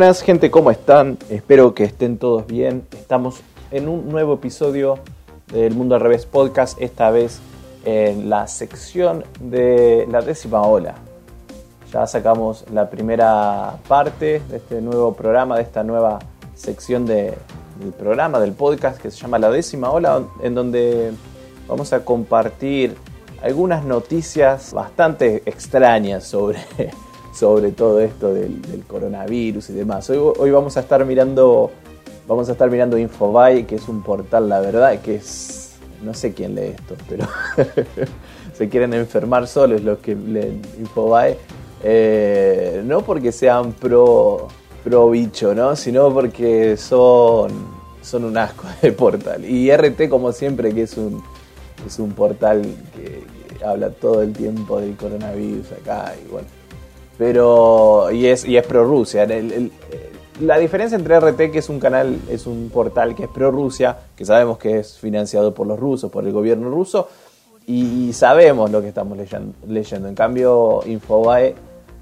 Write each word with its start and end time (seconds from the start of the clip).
Buenas 0.00 0.22
gente, 0.22 0.50
¿cómo 0.50 0.70
están? 0.70 1.18
Espero 1.28 1.74
que 1.74 1.84
estén 1.84 2.16
todos 2.16 2.46
bien. 2.46 2.86
Estamos 2.92 3.42
en 3.70 3.86
un 3.86 4.08
nuevo 4.08 4.32
episodio 4.32 4.98
del 5.52 5.74
Mundo 5.74 5.94
al 5.94 6.00
Revés 6.00 6.24
Podcast, 6.24 6.80
esta 6.80 7.10
vez 7.10 7.38
en 7.84 8.30
la 8.30 8.48
sección 8.48 9.24
de 9.40 10.08
la 10.10 10.22
décima 10.22 10.62
ola. 10.62 10.94
Ya 11.92 12.06
sacamos 12.06 12.64
la 12.72 12.88
primera 12.88 13.76
parte 13.88 14.40
de 14.48 14.56
este 14.56 14.80
nuevo 14.80 15.12
programa, 15.12 15.56
de 15.56 15.64
esta 15.64 15.84
nueva 15.84 16.18
sección 16.54 17.04
de, 17.04 17.34
del 17.78 17.92
programa, 17.92 18.40
del 18.40 18.52
podcast 18.52 18.98
que 18.98 19.10
se 19.10 19.18
llama 19.18 19.38
La 19.38 19.50
décima 19.50 19.90
ola, 19.90 20.22
en 20.42 20.54
donde 20.54 21.12
vamos 21.68 21.92
a 21.92 22.06
compartir 22.06 22.96
algunas 23.42 23.84
noticias 23.84 24.72
bastante 24.72 25.42
extrañas 25.44 26.24
sobre 26.24 26.58
sobre 27.32 27.72
todo 27.72 28.00
esto 28.00 28.34
del, 28.34 28.60
coronavirus 28.86 29.70
y 29.70 29.72
demás. 29.74 30.08
Hoy, 30.10 30.18
hoy, 30.18 30.50
vamos 30.50 30.76
a 30.76 30.80
estar 30.80 31.04
mirando, 31.04 31.70
vamos 32.26 32.48
a 32.48 32.52
estar 32.52 32.70
mirando 32.70 32.98
Infobae, 32.98 33.66
que 33.66 33.76
es 33.76 33.88
un 33.88 34.02
portal, 34.02 34.48
la 34.48 34.60
verdad, 34.60 35.00
que 35.00 35.16
es, 35.16 35.76
no 36.02 36.14
sé 36.14 36.32
quién 36.32 36.54
lee 36.54 36.74
esto, 36.76 36.96
pero 37.08 37.26
se 38.52 38.68
quieren 38.68 38.94
enfermar 38.94 39.46
solos 39.46 39.82
los 39.82 39.98
que 39.98 40.14
leen 40.14 40.60
Infobae, 40.78 41.38
eh, 41.82 42.82
no 42.84 43.02
porque 43.02 43.32
sean 43.32 43.72
pro, 43.72 44.48
pro 44.84 45.10
bicho, 45.10 45.54
¿no? 45.54 45.76
Sino 45.76 46.12
porque 46.12 46.76
son, 46.76 47.50
son 48.02 48.24
un 48.24 48.36
asco 48.36 48.64
de 48.82 48.92
portal. 48.92 49.44
Y 49.44 49.70
RT, 49.74 50.08
como 50.08 50.32
siempre, 50.32 50.74
que 50.74 50.82
es 50.82 50.96
un, 50.96 51.22
es 51.86 51.98
un 51.98 52.12
portal 52.12 52.62
que, 52.94 53.40
habla 53.62 53.90
todo 53.90 54.22
el 54.22 54.32
tiempo 54.32 54.80
del 54.80 54.96
coronavirus 54.96 55.72
acá 55.72 56.14
y 56.18 56.30
bueno 56.30 56.59
pero, 57.20 58.10
y 58.10 58.28
es, 58.28 58.46
y 58.46 58.56
es 58.56 58.66
pro 58.66 58.82
Rusia. 58.82 59.28
la 60.40 60.58
diferencia 60.58 60.96
entre 60.96 61.20
RT, 61.20 61.52
que 61.52 61.58
es 61.58 61.68
un 61.68 61.78
canal, 61.78 62.18
es 62.30 62.46
un 62.46 62.70
portal 62.72 63.14
que 63.14 63.24
es 63.24 63.28
pro 63.28 63.50
Rusia, 63.50 63.94
que 64.16 64.24
sabemos 64.24 64.56
que 64.56 64.78
es 64.78 64.96
financiado 64.96 65.52
por 65.52 65.66
los 65.66 65.78
rusos, 65.78 66.10
por 66.10 66.24
el 66.24 66.32
gobierno 66.32 66.70
ruso, 66.70 67.08
y, 67.66 68.10
sabemos 68.14 68.70
lo 68.70 68.80
que 68.80 68.88
estamos 68.88 69.18
leyendo. 69.68 70.08
En 70.08 70.14
cambio, 70.14 70.80
Infobae 70.86 71.54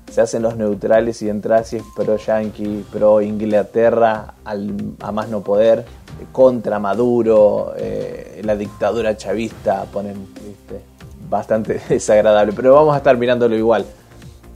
se 0.08 0.20
hacen 0.20 0.40
los 0.40 0.56
neutrales 0.56 1.20
y 1.22 1.28
entras 1.28 1.70
si 1.70 1.78
es 1.78 1.82
pro 1.96 2.16
Yankee, 2.16 2.84
pro 2.92 3.20
Inglaterra, 3.20 4.34
a 4.44 5.10
más 5.10 5.28
no 5.30 5.40
poder, 5.40 5.84
contra 6.30 6.78
Maduro, 6.78 7.72
eh, 7.76 8.40
la 8.44 8.54
dictadura 8.54 9.16
chavista, 9.16 9.84
ponen 9.92 10.28
bastante 11.28 11.80
desagradable. 11.88 12.52
Pero 12.52 12.74
vamos 12.74 12.94
a 12.94 12.98
estar 12.98 13.16
mirándolo 13.16 13.56
igual. 13.56 13.84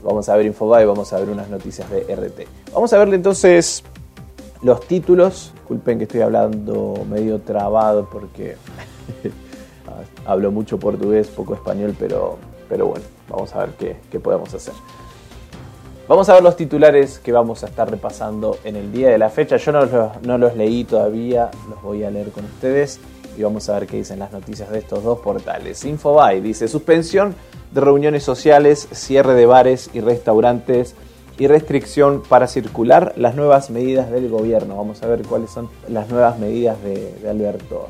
Vamos 0.03 0.27
a 0.27 0.35
ver 0.35 0.45
Infobae, 0.45 0.85
vamos 0.85 1.13
a 1.13 1.19
ver 1.19 1.29
unas 1.29 1.49
noticias 1.49 1.89
de 1.89 2.01
RT. 2.13 2.73
Vamos 2.73 2.91
a 2.91 2.97
verle 2.97 3.15
entonces 3.15 3.83
los 4.61 4.85
títulos. 4.85 5.51
Disculpen 5.55 5.97
que 5.97 6.03
estoy 6.03 6.21
hablando 6.21 7.05
medio 7.09 7.39
trabado 7.39 8.07
porque 8.11 8.57
hablo 10.25 10.51
mucho 10.51 10.77
portugués, 10.77 11.27
poco 11.29 11.53
español, 11.55 11.95
pero, 11.97 12.37
pero 12.67 12.87
bueno, 12.87 13.05
vamos 13.29 13.55
a 13.55 13.59
ver 13.59 13.69
qué, 13.79 13.95
qué 14.11 14.19
podemos 14.19 14.53
hacer. 14.53 14.73
Vamos 16.05 16.27
a 16.27 16.33
ver 16.33 16.43
los 16.43 16.57
titulares 16.57 17.19
que 17.19 17.31
vamos 17.31 17.63
a 17.63 17.67
estar 17.67 17.89
repasando 17.89 18.57
en 18.65 18.75
el 18.75 18.91
día 18.91 19.09
de 19.09 19.17
la 19.17 19.29
fecha. 19.29 19.55
Yo 19.55 19.71
no 19.71 19.85
los, 19.85 20.21
no 20.23 20.37
los 20.37 20.57
leí 20.57 20.83
todavía, 20.83 21.49
los 21.69 21.81
voy 21.81 22.03
a 22.03 22.11
leer 22.11 22.31
con 22.31 22.43
ustedes 22.43 22.99
y 23.37 23.41
vamos 23.41 23.69
a 23.69 23.79
ver 23.79 23.87
qué 23.87 23.97
dicen 23.97 24.19
las 24.19 24.33
noticias 24.33 24.69
de 24.69 24.79
estos 24.79 25.01
dos 25.01 25.19
portales. 25.19 25.85
Infobae 25.85 26.41
dice 26.41 26.67
suspensión 26.67 27.33
de 27.73 27.81
reuniones 27.81 28.23
sociales, 28.23 28.87
cierre 28.91 29.33
de 29.33 29.45
bares 29.45 29.89
y 29.93 29.99
restaurantes 29.99 30.95
y 31.39 31.47
restricción 31.47 32.21
para 32.27 32.47
circular 32.47 33.13
las 33.17 33.35
nuevas 33.35 33.69
medidas 33.69 34.11
del 34.11 34.29
gobierno. 34.29 34.77
Vamos 34.77 35.01
a 35.01 35.07
ver 35.07 35.23
cuáles 35.23 35.49
son 35.49 35.69
las 35.87 36.09
nuevas 36.09 36.37
medidas 36.37 36.77
de, 36.83 37.27
Alberto. 37.27 37.89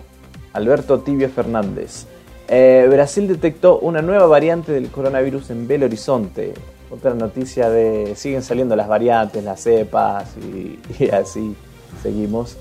Alberto 0.54 1.00
Tibio 1.00 1.30
Fernández. 1.30 2.06
Eh, 2.48 2.88
Brasil 2.90 3.28
detectó 3.28 3.80
una 3.80 4.02
nueva 4.02 4.28
variante 4.28 4.72
del 4.72 4.90
coronavirus 4.90 5.50
en 5.50 5.68
Belo 5.68 5.86
Horizonte. 5.86 6.54
Otra 6.90 7.14
noticia 7.14 7.70
de 7.70 8.16
siguen 8.16 8.44
saliendo 8.44 8.76
las 8.76 8.88
variantes, 8.88 9.44
las 9.44 9.62
cepas 9.62 10.30
y, 10.38 10.80
y 11.04 11.10
así 11.10 11.56
seguimos. 12.02 12.58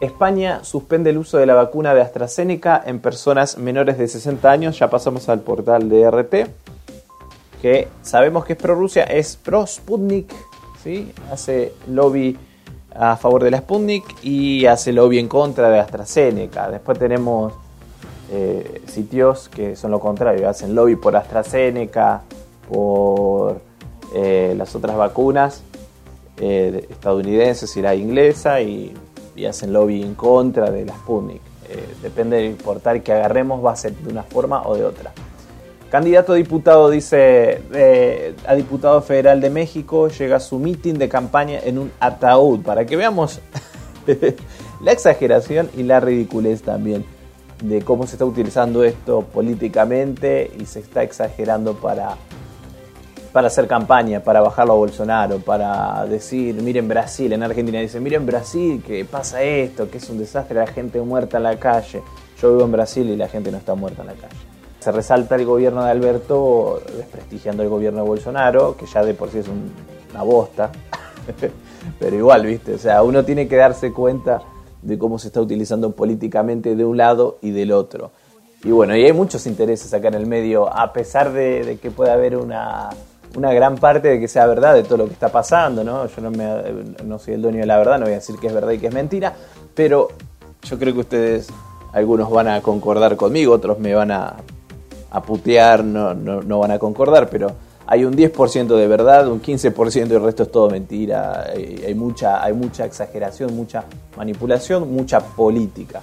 España 0.00 0.62
suspende 0.62 1.10
el 1.10 1.18
uso 1.18 1.38
de 1.38 1.46
la 1.46 1.54
vacuna 1.54 1.94
de 1.94 2.00
AstraZeneca 2.00 2.82
en 2.86 3.00
personas 3.00 3.58
menores 3.58 3.98
de 3.98 4.06
60 4.06 4.50
años. 4.50 4.78
Ya 4.78 4.90
pasamos 4.90 5.28
al 5.28 5.40
portal 5.40 5.88
de 5.88 6.08
RT, 6.08 6.34
que 7.60 7.88
sabemos 8.02 8.44
que 8.44 8.52
es 8.52 8.58
pro 8.58 8.74
Rusia, 8.74 9.04
es 9.04 9.36
pro 9.36 9.66
Sputnik, 9.66 10.32
¿sí? 10.82 11.12
hace 11.32 11.74
lobby 11.88 12.38
a 12.94 13.16
favor 13.16 13.42
de 13.42 13.50
la 13.50 13.58
Sputnik 13.58 14.04
y 14.22 14.66
hace 14.66 14.92
lobby 14.92 15.18
en 15.18 15.28
contra 15.28 15.68
de 15.68 15.80
AstraZeneca. 15.80 16.70
Después 16.70 16.98
tenemos 16.98 17.52
eh, 18.30 18.82
sitios 18.86 19.48
que 19.48 19.74
son 19.74 19.90
lo 19.90 20.00
contrario, 20.00 20.48
hacen 20.48 20.74
lobby 20.74 20.96
por 20.96 21.16
AstraZeneca, 21.16 22.22
por 22.68 23.60
eh, 24.14 24.54
las 24.56 24.74
otras 24.74 24.96
vacunas 24.96 25.62
eh, 26.40 26.86
estadounidenses 26.88 27.76
y 27.76 27.82
la 27.82 27.94
inglesa 27.94 28.60
y 28.60 28.94
y 29.38 29.46
hacen 29.46 29.72
lobby 29.72 30.02
en 30.02 30.14
contra 30.14 30.70
de 30.70 30.84
la 30.84 30.94
Sputnik. 30.94 31.40
Eh, 31.70 31.94
depende 32.02 32.38
del 32.38 32.54
portal 32.54 33.02
que 33.02 33.12
agarremos, 33.12 33.64
va 33.64 33.72
a 33.72 33.76
ser 33.76 33.94
de 33.94 34.10
una 34.10 34.22
forma 34.22 34.62
o 34.66 34.74
de 34.74 34.84
otra. 34.84 35.12
Candidato 35.90 36.32
a 36.32 36.36
diputado 36.36 36.90
dice 36.90 37.62
eh, 37.72 38.34
a 38.46 38.54
diputado 38.54 39.00
federal 39.00 39.40
de 39.40 39.48
México 39.48 40.08
llega 40.08 40.36
a 40.36 40.40
su 40.40 40.58
mitin 40.58 40.98
de 40.98 41.08
campaña 41.08 41.60
en 41.62 41.78
un 41.78 41.92
ataúd 41.98 42.60
para 42.60 42.84
que 42.84 42.96
veamos 42.96 43.40
la 44.82 44.92
exageración 44.92 45.70
y 45.74 45.84
la 45.84 46.00
ridiculez 46.00 46.60
también 46.62 47.06
de 47.62 47.82
cómo 47.82 48.06
se 48.06 48.16
está 48.16 48.24
utilizando 48.24 48.84
esto 48.84 49.22
políticamente 49.22 50.50
y 50.58 50.66
se 50.66 50.80
está 50.80 51.02
exagerando 51.02 51.74
para 51.74 52.16
para 53.32 53.48
hacer 53.48 53.66
campaña, 53.66 54.20
para 54.20 54.40
bajarlo 54.40 54.72
a 54.72 54.76
Bolsonaro, 54.76 55.38
para 55.38 56.06
decir, 56.06 56.54
miren 56.62 56.88
Brasil, 56.88 57.32
en 57.32 57.42
Argentina 57.42 57.80
dice, 57.80 58.00
miren 58.00 58.24
Brasil, 58.24 58.82
que 58.84 59.04
pasa 59.04 59.42
esto, 59.42 59.90
que 59.90 59.98
es 59.98 60.08
un 60.08 60.18
desastre, 60.18 60.58
la 60.58 60.66
gente 60.66 61.00
muerta 61.00 61.36
en 61.36 61.42
la 61.44 61.58
calle. 61.58 62.02
Yo 62.40 62.52
vivo 62.52 62.64
en 62.64 62.72
Brasil 62.72 63.08
y 63.08 63.16
la 63.16 63.28
gente 63.28 63.50
no 63.50 63.58
está 63.58 63.74
muerta 63.74 64.02
en 64.02 64.08
la 64.08 64.14
calle. 64.14 64.36
Se 64.80 64.92
resalta 64.92 65.34
el 65.34 65.44
gobierno 65.44 65.84
de 65.84 65.90
Alberto 65.90 66.80
desprestigiando 66.96 67.62
el 67.62 67.68
gobierno 67.68 68.02
de 68.02 68.08
Bolsonaro, 68.08 68.76
que 68.76 68.86
ya 68.86 69.04
de 69.04 69.12
por 69.12 69.30
sí 69.30 69.38
es 69.38 69.46
una 69.48 70.22
bosta. 70.22 70.70
Pero 71.98 72.16
igual, 72.16 72.46
¿viste? 72.46 72.74
O 72.74 72.78
sea, 72.78 73.02
uno 73.02 73.24
tiene 73.24 73.48
que 73.48 73.56
darse 73.56 73.92
cuenta 73.92 74.40
de 74.80 74.96
cómo 74.96 75.18
se 75.18 75.28
está 75.28 75.40
utilizando 75.40 75.90
políticamente 75.92 76.76
de 76.76 76.84
un 76.84 76.96
lado 76.96 77.38
y 77.42 77.50
del 77.50 77.72
otro. 77.72 78.12
Y 78.64 78.70
bueno, 78.70 78.96
y 78.96 79.04
hay 79.04 79.12
muchos 79.12 79.46
intereses 79.46 79.92
acá 79.92 80.08
en 80.08 80.14
el 80.14 80.26
medio, 80.26 80.72
a 80.72 80.92
pesar 80.92 81.32
de 81.32 81.78
que 81.80 81.90
pueda 81.90 82.14
haber 82.14 82.36
una, 82.36 82.90
una 83.36 83.52
gran 83.52 83.76
parte 83.76 84.08
de 84.08 84.20
que 84.20 84.28
sea 84.28 84.46
verdad 84.46 84.74
de 84.74 84.82
todo 84.82 84.98
lo 84.98 85.06
que 85.06 85.12
está 85.12 85.28
pasando, 85.28 85.84
¿no? 85.84 86.06
Yo 86.06 86.22
no, 86.22 86.30
me, 86.30 86.46
no 87.04 87.18
soy 87.18 87.34
el 87.34 87.42
dueño 87.42 87.60
de 87.60 87.66
la 87.66 87.78
verdad, 87.78 87.98
no 87.98 88.04
voy 88.04 88.14
a 88.14 88.16
decir 88.16 88.36
que 88.36 88.46
es 88.46 88.54
verdad 88.54 88.72
y 88.72 88.78
que 88.78 88.88
es 88.88 88.94
mentira, 88.94 89.34
pero 89.74 90.08
yo 90.62 90.78
creo 90.78 90.94
que 90.94 91.00
ustedes, 91.00 91.48
algunos 91.92 92.30
van 92.30 92.48
a 92.48 92.60
concordar 92.60 93.16
conmigo, 93.16 93.54
otros 93.54 93.78
me 93.78 93.94
van 93.94 94.10
a, 94.10 94.36
a 95.10 95.22
putear, 95.22 95.84
no, 95.84 96.14
no, 96.14 96.42
no, 96.42 96.58
van 96.58 96.72
a 96.72 96.78
concordar, 96.78 97.28
pero 97.30 97.52
hay 97.86 98.04
un 98.04 98.14
10% 98.14 98.76
de 98.76 98.86
verdad, 98.86 99.28
un 99.28 99.40
15% 99.40 100.10
y 100.10 100.14
el 100.14 100.22
resto 100.22 100.42
es 100.42 100.52
todo 100.52 100.68
mentira, 100.68 101.46
hay, 101.54 101.94
mucha, 101.94 102.42
hay 102.42 102.52
mucha 102.52 102.84
exageración, 102.84 103.54
mucha 103.56 103.84
manipulación, 104.16 104.92
mucha 104.92 105.20
política. 105.20 106.02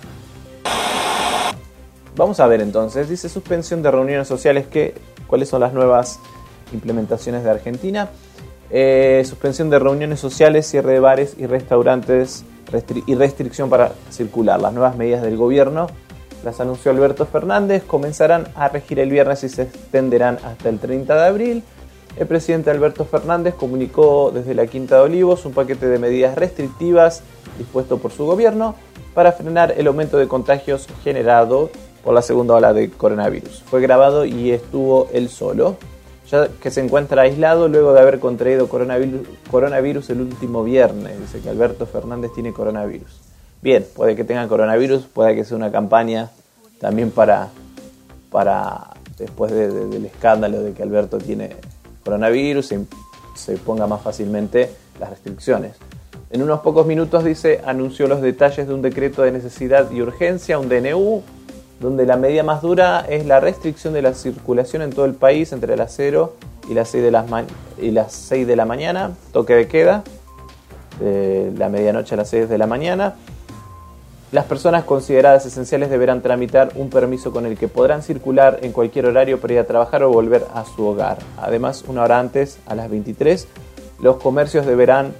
Vamos 2.16 2.40
a 2.40 2.48
ver 2.48 2.62
entonces, 2.62 3.10
dice 3.10 3.30
suspensión 3.30 3.84
de 3.84 3.92
reuniones 3.92 4.28
sociales, 4.28 4.68
que, 4.68 4.96
¿cuáles 5.28 5.50
son 5.50 5.60
las 5.60 5.74
nuevas 5.74 6.20
implementaciones 6.74 7.44
de 7.44 7.50
Argentina. 7.52 8.10
Eh, 8.70 9.24
suspensión 9.28 9.70
de 9.70 9.80
reuniones 9.80 10.20
sociales, 10.20 10.68
cierre 10.68 10.94
de 10.94 11.00
bares 11.00 11.36
y 11.38 11.46
restaurantes 11.46 12.44
y 13.06 13.16
restricción 13.16 13.70
para 13.70 13.92
circular. 14.10 14.60
Las 14.60 14.74
nuevas 14.74 14.98
medidas 14.98 15.22
del 15.22 15.38
gobierno 15.38 15.88
las 16.44 16.60
anunció 16.60 16.92
Alberto 16.92 17.26
Fernández, 17.26 17.84
comenzarán 17.84 18.48
a 18.56 18.70
regir 18.70 19.00
el 19.00 19.10
viernes 19.10 19.44
y 19.44 19.50
se 19.50 19.64
extenderán 19.64 20.38
hasta 20.44 20.70
el 20.70 20.80
30 20.80 21.16
de 21.16 21.26
abril. 21.26 21.64
El 22.18 22.28
presidente 22.28 22.70
Alberto 22.70 23.04
Fernández 23.04 23.56
comunicó 23.56 24.32
desde 24.32 24.54
la 24.54 24.68
Quinta 24.68 24.98
de 24.98 25.02
Olivos 25.02 25.46
un 25.46 25.54
paquete 25.54 25.88
de 25.88 25.98
medidas 26.00 26.36
restrictivas 26.36 27.24
dispuesto 27.58 27.98
por 27.98 28.12
su 28.12 28.26
gobierno 28.26 28.76
para 29.16 29.32
frenar 29.32 29.74
el 29.76 29.88
aumento 29.88 30.18
de 30.18 30.28
contagios 30.28 30.88
generado 31.04 31.72
por 32.04 32.14
la 32.14 32.22
segunda 32.22 32.54
ola 32.54 32.74
de 32.74 32.92
coronavirus. 32.92 33.64
Fue 33.64 33.82
grabado 33.82 34.24
y 34.26 34.52
estuvo 34.52 35.10
él 35.14 35.30
solo 35.30 35.78
ya 36.30 36.48
que 36.62 36.72
se 36.72 36.82
encuentra 36.82 37.22
aislado 37.22 37.68
luego 37.68 37.94
de 37.94 38.02
haber 38.02 38.20
contraído 38.20 38.68
coronavirus, 38.68 40.10
el 40.10 40.22
último 40.22 40.64
viernes. 40.64 41.20
Dice 41.20 41.40
que 41.40 41.50
Alberto 41.50 41.86
Fernández 41.86 42.32
tiene 42.34 42.54
coronavirus. 42.54 43.22
Bien, 43.62 43.86
puede 43.96 44.16
que 44.16 44.24
tenga 44.24 44.48
coronavirus, 44.48 45.04
puede 45.04 45.36
que 45.36 45.44
sea 45.44 45.58
una 45.58 45.72
campaña 45.72 46.32
también 46.80 47.12
para, 47.12 47.50
para 48.32 48.92
después 49.18 49.52
del 49.52 50.06
escándalo 50.06 50.62
de 50.62 50.74
que 50.74 50.84
Alberto 50.84 51.18
tiene 51.18 51.56
coronavirus, 52.04 52.66
se, 52.66 52.86
se 53.36 53.58
ponga 53.58 53.88
más 53.88 54.02
fácilmente 54.02 54.70
las 55.00 55.10
restricciones. 55.10 55.74
En 56.30 56.42
unos 56.42 56.60
pocos 56.62 56.86
minutos, 56.86 57.24
dice, 57.24 57.62
anunció 57.66 58.08
los 58.08 58.22
detalles 58.22 58.68
de 58.68 58.74
un 58.74 58.82
decreto 58.82 59.22
de 59.22 59.32
necesidad 59.32 59.90
y 59.92 60.02
urgencia, 60.02 60.60
un 60.60 60.70
DNU, 60.70 61.24
donde 61.80 62.06
la 62.06 62.18
medida 62.18 62.44
más 62.44 62.62
dura 62.62 63.06
es 63.08 63.26
la 63.26 63.40
restricción 63.40 63.94
de 63.94 64.02
la 64.02 64.14
circulación 64.14 64.82
en 64.82 64.92
todo 64.92 65.06
el 65.06 65.14
país 65.14 65.52
entre 65.52 65.76
las 65.76 65.94
0 65.96 66.34
y 66.70 66.74
las 66.74 66.90
6 66.90 67.04
de, 67.04 67.12
las 67.12 67.26
y 67.82 67.92
las 67.92 68.14
6 68.14 68.48
de 68.48 68.56
la 68.56 68.66
mañana, 68.66 69.12
toque 69.32 69.56
de 69.56 69.68
queda, 69.68 70.04
de 71.00 71.52
la 71.58 71.70
medianoche 71.70 72.16
a 72.16 72.18
las 72.18 72.30
6 72.30 72.50
de 72.50 72.58
la 72.58 72.68
mañana. 72.68 73.16
Las 74.32 74.46
personas 74.46 74.84
consideradas 74.84 75.46
esenciales 75.46 75.90
deberán 75.90 76.22
tramitar 76.22 76.72
un 76.76 76.90
permiso 76.90 77.32
con 77.32 77.46
el 77.46 77.58
que 77.58 77.68
podrán 77.68 78.02
circular 78.02 78.60
en 78.64 78.72
cualquier 78.72 79.06
horario 79.06 79.40
para 79.40 79.54
ir 79.54 79.60
a 79.60 79.66
trabajar 79.66 80.04
o 80.04 80.10
volver 80.10 80.46
a 80.54 80.66
su 80.66 80.86
hogar. 80.86 81.20
Además, 81.38 81.86
una 81.88 82.04
hora 82.04 82.20
antes, 82.20 82.58
a 82.66 82.76
las 82.76 82.90
23, 82.90 83.48
los 84.02 84.18
comercios 84.18 84.66
deberán 84.66 85.14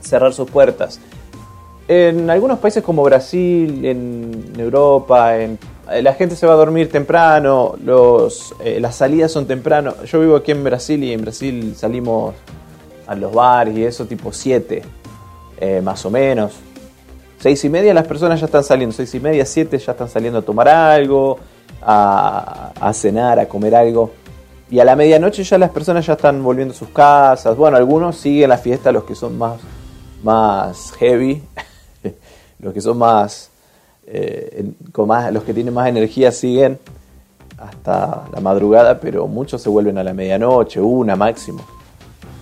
cerrar 0.00 0.32
sus 0.32 0.50
puertas. 0.50 1.00
En 1.88 2.28
algunos 2.28 2.58
países 2.58 2.82
como 2.82 3.02
Brasil, 3.02 3.82
en 3.82 4.52
Europa, 4.58 5.38
en, 5.38 5.58
eh, 5.90 6.02
la 6.02 6.12
gente 6.12 6.36
se 6.36 6.46
va 6.46 6.52
a 6.52 6.56
dormir 6.56 6.90
temprano, 6.90 7.76
los, 7.82 8.54
eh, 8.62 8.78
las 8.78 8.96
salidas 8.96 9.32
son 9.32 9.46
temprano. 9.46 9.94
Yo 10.04 10.20
vivo 10.20 10.36
aquí 10.36 10.50
en 10.50 10.62
Brasil 10.62 11.02
y 11.02 11.14
en 11.14 11.22
Brasil 11.22 11.74
salimos 11.74 12.34
a 13.06 13.14
los 13.14 13.32
bares 13.32 13.74
y 13.74 13.84
eso 13.84 14.04
tipo 14.04 14.34
7, 14.34 14.82
eh, 15.58 15.80
más 15.82 16.04
o 16.04 16.10
menos. 16.10 16.52
Seis 17.38 17.64
y 17.64 17.70
media 17.70 17.94
las 17.94 18.06
personas 18.06 18.38
ya 18.38 18.46
están 18.46 18.64
saliendo, 18.64 18.94
seis 18.94 19.14
y 19.14 19.20
media, 19.20 19.46
siete 19.46 19.78
ya 19.78 19.92
están 19.92 20.10
saliendo 20.10 20.40
a 20.40 20.42
tomar 20.42 20.68
algo, 20.68 21.38
a, 21.80 22.72
a 22.78 22.92
cenar, 22.92 23.38
a 23.38 23.48
comer 23.48 23.74
algo. 23.74 24.10
Y 24.70 24.78
a 24.80 24.84
la 24.84 24.94
medianoche 24.94 25.42
ya 25.42 25.56
las 25.56 25.70
personas 25.70 26.04
ya 26.04 26.14
están 26.14 26.42
volviendo 26.42 26.74
a 26.74 26.76
sus 26.76 26.88
casas. 26.88 27.56
Bueno, 27.56 27.78
algunos 27.78 28.18
siguen 28.18 28.50
la 28.50 28.58
fiesta, 28.58 28.92
los 28.92 29.04
que 29.04 29.14
son 29.14 29.38
más, 29.38 29.58
más 30.22 30.92
heavy, 30.98 31.42
los 32.60 32.74
que 32.74 32.80
son 32.80 32.98
más, 32.98 33.50
eh, 34.06 34.72
con 34.92 35.08
más, 35.08 35.32
los 35.32 35.44
que 35.44 35.54
tienen 35.54 35.74
más 35.74 35.88
energía 35.88 36.32
siguen 36.32 36.78
hasta 37.58 38.28
la 38.32 38.40
madrugada, 38.40 39.00
pero 39.00 39.26
muchos 39.26 39.62
se 39.62 39.68
vuelven 39.68 39.98
a 39.98 40.04
la 40.04 40.14
medianoche, 40.14 40.80
una 40.80 41.16
máximo. 41.16 41.60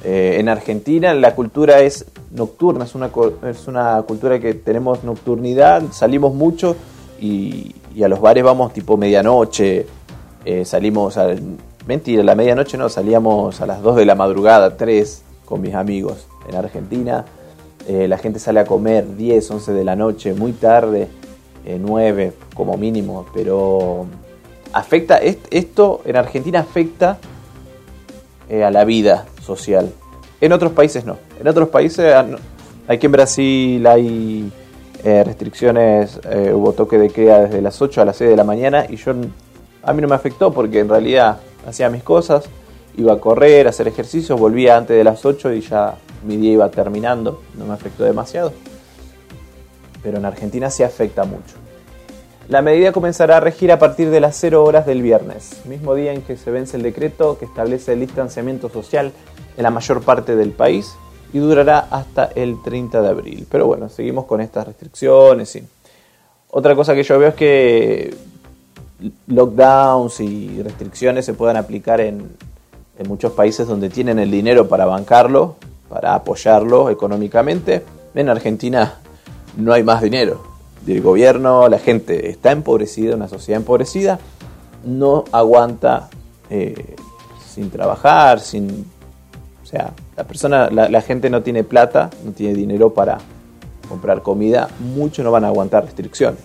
Eh, 0.05 0.37
en 0.39 0.49
Argentina 0.49 1.15
la 1.15 1.35
cultura 1.35 1.81
es 1.81 2.07
nocturna, 2.31 2.85
es 2.85 2.95
una, 2.95 3.11
es 3.49 3.67
una 3.67 4.03
cultura 4.03 4.39
que 4.39 4.55
tenemos 4.55 5.03
nocturnidad, 5.05 5.83
salimos 5.91 6.35
mucho 6.35 6.77
y, 7.21 7.75
a 8.03 8.09
los 8.09 8.21
bares 8.21 8.45
vamos 8.45 8.73
tipo 8.73 8.97
medianoche, 8.97 9.87
eh, 10.45 10.65
salimos 10.65 11.17
a... 11.17 11.35
Mentira, 11.87 12.23
a 12.23 12.25
la 12.25 12.35
medianoche 12.35 12.77
no, 12.77 12.89
salíamos 12.89 13.61
a 13.61 13.67
las 13.67 13.81
2 13.81 13.97
de 13.97 14.07
la 14.07 14.17
madrugada, 14.17 14.77
3 14.77 15.23
con 15.45 15.61
mis 15.61 15.75
amigos. 15.75 16.27
En 16.49 16.57
Argentina 16.57 17.25
eh, 17.89 18.09
la 18.09 18.19
gente 18.19 18.39
sale 18.39 18.61
a 18.61 18.65
comer 18.65 19.17
10, 19.17 19.51
11 19.51 19.73
de 19.73 19.85
la 19.85 19.97
noche, 19.97 20.35
muy 20.35 20.53
tarde, 20.53 21.09
9 21.65 22.33
como 22.55 22.77
mínimo, 22.77 23.27
pero 23.35 24.07
afecta, 24.73 25.19
esto 25.19 26.01
en 26.05 26.17
Argentina 26.17 26.61
afecta 26.61 27.19
a 28.49 28.71
la 28.71 28.85
vida 28.85 29.27
social. 29.43 29.93
En 30.41 30.53
otros 30.53 30.73
países 30.73 31.05
no. 31.05 31.17
En 31.41 31.49
otros 31.49 31.69
países, 31.69 32.13
ah, 32.15 32.27
aquí 32.89 33.07
en 33.07 33.13
Brasil 33.13 33.87
hay 33.87 34.53
eh, 35.05 35.25
restricciones, 35.25 36.21
eh, 36.31 36.53
hubo 36.55 36.73
toque 36.73 36.99
de 36.99 37.11
queda 37.11 37.43
desde 37.43 37.63
las 37.63 37.81
8 37.81 38.03
a 38.03 38.05
las 38.05 38.17
6 38.17 38.31
de 38.31 38.37
la 38.37 38.45
mañana 38.45 38.87
y 38.89 38.97
yo 38.97 39.13
a 39.83 39.93
mí 39.93 40.03
no 40.03 40.09
me 40.09 40.15
afectó 40.15 40.53
porque 40.53 40.81
en 40.81 40.89
realidad 40.89 41.39
hacía 41.67 41.89
mis 41.89 42.03
cosas, 42.03 42.45
iba 42.97 43.13
a 43.13 43.19
correr, 43.19 43.67
a 43.67 43.71
hacer 43.71 43.89
ejercicios, 43.89 44.39
volvía 44.39 44.77
antes 44.77 44.97
de 44.97 45.05
las 45.05 45.25
8 45.25 45.53
y 45.53 45.61
ya 45.61 45.97
mi 46.25 46.37
día 46.37 46.53
iba 46.53 46.71
terminando, 46.71 47.43
no 47.55 47.67
me 47.67 47.75
afectó 47.75 48.05
demasiado. 48.05 48.53
Pero 50.03 50.19
en 50.19 50.25
Argentina 50.25 50.71
sí 50.71 50.83
afecta 50.83 51.25
mucho. 51.25 51.57
La 52.49 52.63
medida 52.63 52.93
comenzará 52.93 53.39
a 53.39 53.41
regir 53.41 53.73
a 53.73 53.79
partir 53.79 54.11
de 54.11 54.21
las 54.21 54.37
0 54.37 54.63
horas 54.63 54.87
del 54.87 55.03
viernes, 55.03 55.63
mismo 55.67 55.95
día 55.95 56.13
en 56.13 56.23
que 56.23 56.37
se 56.37 56.51
vence 56.51 56.77
el 56.77 56.85
decreto 56.85 57.39
que 57.39 57.45
establece 57.45 57.93
el 57.93 58.01
distanciamiento 58.01 58.69
social 58.69 59.13
en 59.57 59.63
la 59.63 59.71
mayor 59.71 60.03
parte 60.03 60.37
del 60.37 60.53
país 60.53 60.95
y 61.33 61.39
durará 61.39 61.81
hasta 61.91 62.31
el 62.37 62.63
30 62.63 63.03
de 63.03 63.09
abril. 63.09 63.47
Pero 63.51 63.67
bueno, 63.67 63.89
seguimos 63.89 64.27
con 64.27 64.41
estas 64.41 64.67
restricciones. 64.67 65.57
Y... 65.57 65.65
Otra 66.51 66.77
cosa 66.77 66.95
que 66.95 67.03
yo 67.03 67.19
veo 67.19 67.31
es 67.31 67.35
que 67.35 68.15
lockdowns 69.27 70.21
y 70.21 70.63
restricciones 70.63 71.25
se 71.25 71.35
puedan 71.35 71.57
aplicar 71.57 72.01
en, 72.01 72.31
en 72.99 73.09
muchos 73.09 73.33
países 73.33 73.67
donde 73.67 73.91
tienen 73.91 74.19
el 74.19 74.31
dinero 74.31 74.69
para 74.69 74.87
bancarlo, 74.87 75.57
para 75.89 76.15
apoyarlo 76.15 76.91
económicamente. 76.91 77.85
En 78.15 78.29
Argentina 78.29 78.95
no 79.57 79.73
hay 79.73 79.83
más 79.83 80.03
dinero 80.03 80.43
del 80.85 81.03
gobierno, 81.03 81.69
la 81.69 81.79
gente 81.79 82.31
está 82.31 82.53
empobrecida, 82.53 83.17
una 83.17 83.29
sociedad 83.29 83.61
empobrecida, 83.61 84.19
no 84.85 85.25
aguanta 85.33 86.09
eh, 86.49 86.97
sin 87.49 87.71
trabajar, 87.71 88.41
sin... 88.41 88.87
O 89.63 89.69
sea, 89.69 89.91
la 90.17 90.23
persona, 90.23 90.71
la, 90.71 91.01
gente 91.01 91.29
no 91.29 91.43
tiene 91.43 91.65
plata, 91.65 92.09
no 92.25 92.31
tiene 92.31 92.55
dinero 92.55 92.95
para 92.95 93.19
comprar 93.89 94.23
comida, 94.23 94.69
muchos 94.79 95.25
no 95.25 95.33
van 95.33 95.45
a 95.45 95.49
aguantar 95.49 95.85
restricciones. 95.85 96.39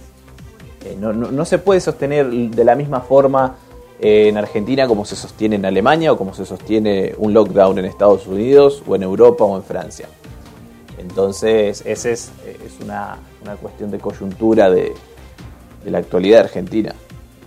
Eh, 0.85 0.97
no, 0.99 1.45
se 1.45 1.59
puede 1.59 1.79
sostener 1.81 2.27
de 2.27 2.63
la 2.63 2.73
misma 2.73 3.01
forma 3.01 3.57
en 4.01 4.35
Argentina 4.35 4.87
como 4.87 5.05
se 5.05 5.15
sostiene 5.15 5.57
en 5.57 5.65
Alemania 5.65 6.11
o 6.11 6.17
como 6.17 6.33
se 6.33 6.43
sostiene 6.43 7.13
un 7.19 7.33
lockdown 7.33 7.77
en 7.77 7.85
Estados 7.85 8.25
Unidos 8.25 8.81
o 8.87 8.95
en 8.95 9.03
Europa 9.03 9.43
o 9.43 9.55
en 9.55 9.63
Francia. 9.63 10.07
Entonces, 10.97 11.83
esa 11.85 12.09
es, 12.09 12.31
una, 12.83 13.17
cuestión 13.61 13.91
de 13.91 13.99
coyuntura 13.99 14.71
de, 14.71 14.93
la 15.85 15.99
actualidad 15.99 16.37
de 16.37 16.43
argentina. 16.45 16.95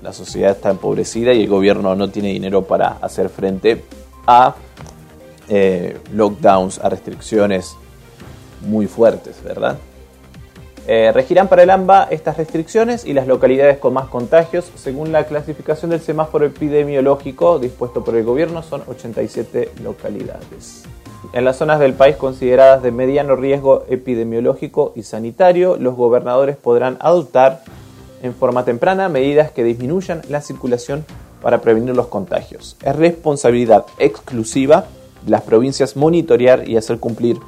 La 0.01 0.13
sociedad 0.13 0.53
está 0.53 0.71
empobrecida 0.71 1.33
y 1.33 1.43
el 1.43 1.49
gobierno 1.49 1.97
no 1.97 2.11
tiene 2.11 2.29
dinero 2.29 2.63
para 2.63 2.99
hacer 3.01 3.29
frente 3.31 3.85
a 4.27 4.55
eh, 5.49 5.99
lockdowns, 6.13 6.79
a 6.79 6.89
restricciones 6.89 7.75
muy 8.61 8.87
fuertes, 8.87 9.43
¿verdad? 9.43 9.79
Eh, 10.87 11.13
regirán 11.13 11.49
para 11.49 11.63
el 11.63 11.71
AMBA 11.71 12.09
estas 12.11 12.37
restricciones 12.37 13.07
y 13.07 13.15
las 13.15 13.27
localidades 13.27 13.79
con 13.79 13.95
más 13.95 14.09
contagios, 14.09 14.71
según 14.75 15.13
la 15.13 15.25
clasificación 15.25 15.91
del 15.91 16.01
semáforo 16.01 16.45
epidemiológico 16.45 17.59
dispuesto 17.59 18.05
por 18.05 18.17
el 18.17 18.25
gobierno, 18.25 18.63
son 18.63 18.83
87 18.87 19.71
localidades. 19.83 20.85
En 21.33 21.47
las 21.47 21.57
zonas 21.57 21.81
del 21.81 21.95
país 21.95 22.17
consideradas 22.17 22.83
de 22.83 22.91
mediano 22.91 23.35
riesgo 23.35 23.85
epidemiológico 23.89 24.93
y 24.95 25.05
sanitario, 25.05 25.77
los 25.77 25.97
gobernadores 25.97 26.57
podrán 26.57 26.99
adoptar 27.01 27.63
en 28.23 28.35
forma 28.35 28.67
temprana 28.67 29.09
medidas 29.09 29.51
que 29.51 29.65
disminuyan 29.65 30.21
la 30.29 30.43
circulación 30.43 31.07
para 31.41 31.63
prevenir 31.63 31.97
los 31.97 32.09
contagios. 32.09 32.77
Es 32.83 32.95
responsabilidad 32.95 33.87
exclusiva 33.99 34.85
de 35.25 35.31
las 35.31 35.43
provincias 35.43 35.97
monitorear 35.97 36.69
y 36.69 36.77
hacer 36.77 36.99
cumplir 36.99 37.39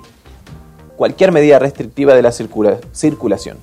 cualquier 0.97 1.33
medida 1.33 1.59
restrictiva 1.59 2.15
de 2.15 2.23
la 2.23 2.33
circulación. 2.33 3.59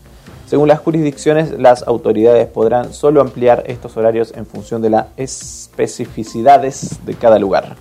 Según 0.46 0.68
las 0.68 0.80
jurisdicciones, 0.80 1.52
las 1.60 1.84
autoridades 1.88 2.48
podrán 2.48 2.94
solo 2.94 3.22
ampliar 3.22 3.64
estos 3.68 3.98
horarios 3.98 4.34
en 4.36 4.46
función 4.46 4.82
de 4.82 4.92
las 4.92 5.08
especificidades 5.18 7.00
de 7.06 7.14
cada 7.16 7.40
lugar. 7.40 7.76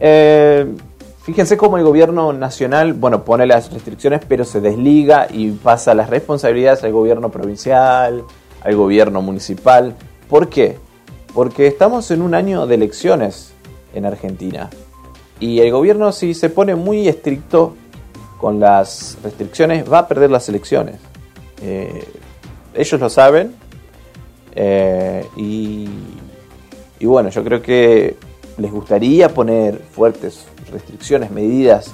Eh, 0.00 0.66
Fíjense 1.24 1.56
cómo 1.56 1.78
el 1.78 1.84
gobierno 1.84 2.34
nacional, 2.34 2.92
bueno, 2.92 3.24
pone 3.24 3.46
las 3.46 3.72
restricciones, 3.72 4.20
pero 4.28 4.44
se 4.44 4.60
desliga 4.60 5.26
y 5.32 5.52
pasa 5.52 5.94
las 5.94 6.10
responsabilidades 6.10 6.84
al 6.84 6.92
gobierno 6.92 7.30
provincial, 7.30 8.24
al 8.62 8.76
gobierno 8.76 9.22
municipal. 9.22 9.94
¿Por 10.28 10.50
qué? 10.50 10.76
Porque 11.32 11.66
estamos 11.66 12.10
en 12.10 12.20
un 12.20 12.34
año 12.34 12.66
de 12.66 12.74
elecciones 12.74 13.54
en 13.94 14.04
Argentina. 14.04 14.68
Y 15.40 15.60
el 15.60 15.72
gobierno 15.72 16.12
si 16.12 16.34
se 16.34 16.50
pone 16.50 16.74
muy 16.74 17.08
estricto 17.08 17.74
con 18.38 18.60
las 18.60 19.18
restricciones, 19.22 19.90
va 19.90 20.00
a 20.00 20.08
perder 20.08 20.30
las 20.30 20.48
elecciones. 20.48 20.96
Eh, 21.62 22.06
ellos 22.74 23.00
lo 23.00 23.08
saben. 23.08 23.54
Eh, 24.56 25.26
y, 25.36 25.88
y 27.00 27.06
bueno, 27.06 27.30
yo 27.30 27.42
creo 27.42 27.60
que 27.60 28.16
les 28.56 28.70
gustaría 28.70 29.28
poner 29.28 29.78
fuertes 29.78 30.46
restricciones, 30.70 31.30
medidas 31.30 31.92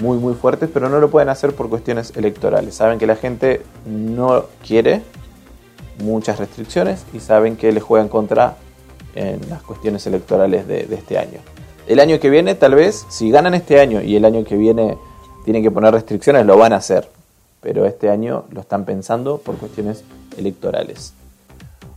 muy 0.00 0.18
muy 0.18 0.34
fuertes, 0.34 0.68
pero 0.72 0.88
no 0.88 1.00
lo 1.00 1.10
pueden 1.10 1.28
hacer 1.28 1.54
por 1.54 1.68
cuestiones 1.68 2.12
electorales. 2.16 2.74
Saben 2.74 2.98
que 2.98 3.06
la 3.06 3.16
gente 3.16 3.62
no 3.86 4.46
quiere 4.66 5.02
muchas 6.02 6.38
restricciones 6.38 7.04
y 7.12 7.20
saben 7.20 7.56
que 7.56 7.72
les 7.72 7.82
juegan 7.82 8.08
contra 8.08 8.56
en 9.14 9.40
las 9.48 9.62
cuestiones 9.62 10.06
electorales 10.06 10.66
de, 10.66 10.88
este 10.90 11.18
año. 11.18 11.38
El 11.86 12.00
año 12.00 12.18
que 12.18 12.30
viene, 12.30 12.54
tal 12.54 12.74
vez, 12.74 13.04
si 13.08 13.30
ganan 13.30 13.54
este 13.54 13.80
año 13.80 14.00
y 14.00 14.16
el 14.16 14.24
año 14.24 14.44
que 14.44 14.56
viene 14.56 14.96
tienen 15.44 15.62
que 15.62 15.70
poner 15.70 15.92
restricciones, 15.92 16.46
lo 16.46 16.56
van 16.56 16.72
a 16.72 16.76
hacer. 16.76 17.08
Pero 17.60 17.86
este 17.86 18.10
año 18.10 18.44
lo 18.50 18.60
están 18.60 18.84
pensando 18.84 19.38
por 19.38 19.56
cuestiones 19.56 20.04
electorales. 20.36 21.14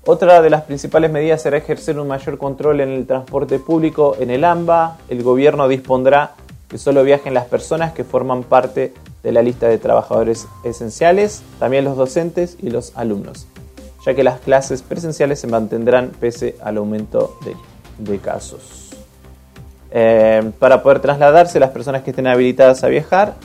Otra 0.05 0.43
de 0.43 0.51
las 0.51 0.61
principales 0.61 1.11
medidas 1.11 1.41
será 1.41 1.57
ejercer 1.57 1.99
un 1.99 2.07
mayor 2.07 2.37
control 2.37 2.81
en 2.81 2.89
el 2.89 3.07
transporte 3.07 3.57
público. 3.57 4.15
En 4.19 4.29
el 4.29 4.43
AMBA, 4.43 4.97
el 5.09 5.23
gobierno 5.23 5.67
dispondrá 5.67 6.33
que 6.69 6.77
solo 6.77 7.03
viajen 7.03 7.33
las 7.33 7.45
personas 7.45 7.93
que 7.93 8.03
forman 8.03 8.43
parte 8.43 8.93
de 9.23 9.31
la 9.31 9.41
lista 9.41 9.67
de 9.67 9.79
trabajadores 9.79 10.47
esenciales, 10.63 11.41
también 11.57 11.85
los 11.85 11.97
docentes 11.97 12.57
y 12.61 12.69
los 12.69 12.95
alumnos, 12.95 13.47
ya 14.05 14.13
que 14.13 14.23
las 14.23 14.39
clases 14.39 14.83
presenciales 14.83 15.39
se 15.39 15.47
mantendrán 15.47 16.11
pese 16.19 16.55
al 16.61 16.77
aumento 16.77 17.39
de, 17.97 18.19
casos. 18.19 18.84
Eh, 19.97 20.51
para 20.59 20.83
poder 20.83 20.99
trasladarse, 20.99 21.57
las 21.57 21.69
personas 21.69 22.03
que 22.03 22.09
estén 22.09 22.27
habilitadas 22.27 22.83
a 22.83 22.89
viajar 22.89 23.35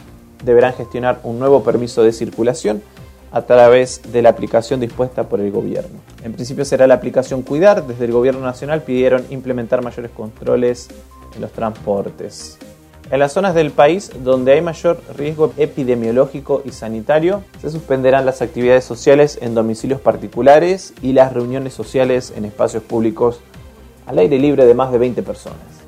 deberán 0.45 0.75
gestionar 0.75 1.21
un 1.23 1.39
nuevo 1.39 1.63
permiso 1.63 2.03
de 2.03 2.13
circulación 2.13 2.83
a 3.31 3.43
través 3.43 4.03
de 4.13 4.21
la 4.21 4.31
aplicación 4.31 4.81
dispuesta 4.81 5.29
por 5.29 5.41
el 5.41 5.53
gobierno. 5.53 6.01
En 6.25 6.33
principio 6.33 6.65
será 6.65 6.89
la 6.89 6.95
aplicación 6.95 7.43
Cuidar. 7.43 7.87
Desde 7.87 8.07
el 8.07 8.11
gobierno 8.11 8.41
nacional 8.41 8.83
pidieron 8.83 9.25
implementar 9.31 9.85
mayores 9.85 10.11
controles 10.11 10.89
en 11.37 11.41
los 11.41 11.53
transportes. 11.53 12.59
En 13.13 13.21
las 13.21 13.33
zonas 13.33 13.55
del 13.55 13.71
país 13.71 14.11
donde 14.25 14.55
hay 14.55 14.61
mayor 14.61 15.01
riesgo 15.17 15.53
epidemiológico 15.57 16.63
y 16.65 16.73
sanitario, 16.73 17.45
se 17.61 17.71
suspenderán 17.71 18.27
las 18.27 18.43
actividades 18.43 18.85
sociales 18.85 19.39
en 19.41 19.55
domicilios 19.55 20.01
particulares 20.01 20.95
y 21.01 21.13
las 21.13 21.33
reuniones 21.33 21.75
sociales 21.75 22.33
en 22.37 22.45
espacios 22.45 22.83
públicos 22.83 23.39
al 24.07 24.19
aire 24.19 24.37
libre 24.41 24.67
de 24.67 24.75
más 24.75 24.91
de 24.91 24.99
20 24.99 25.23
personas. 25.23 25.80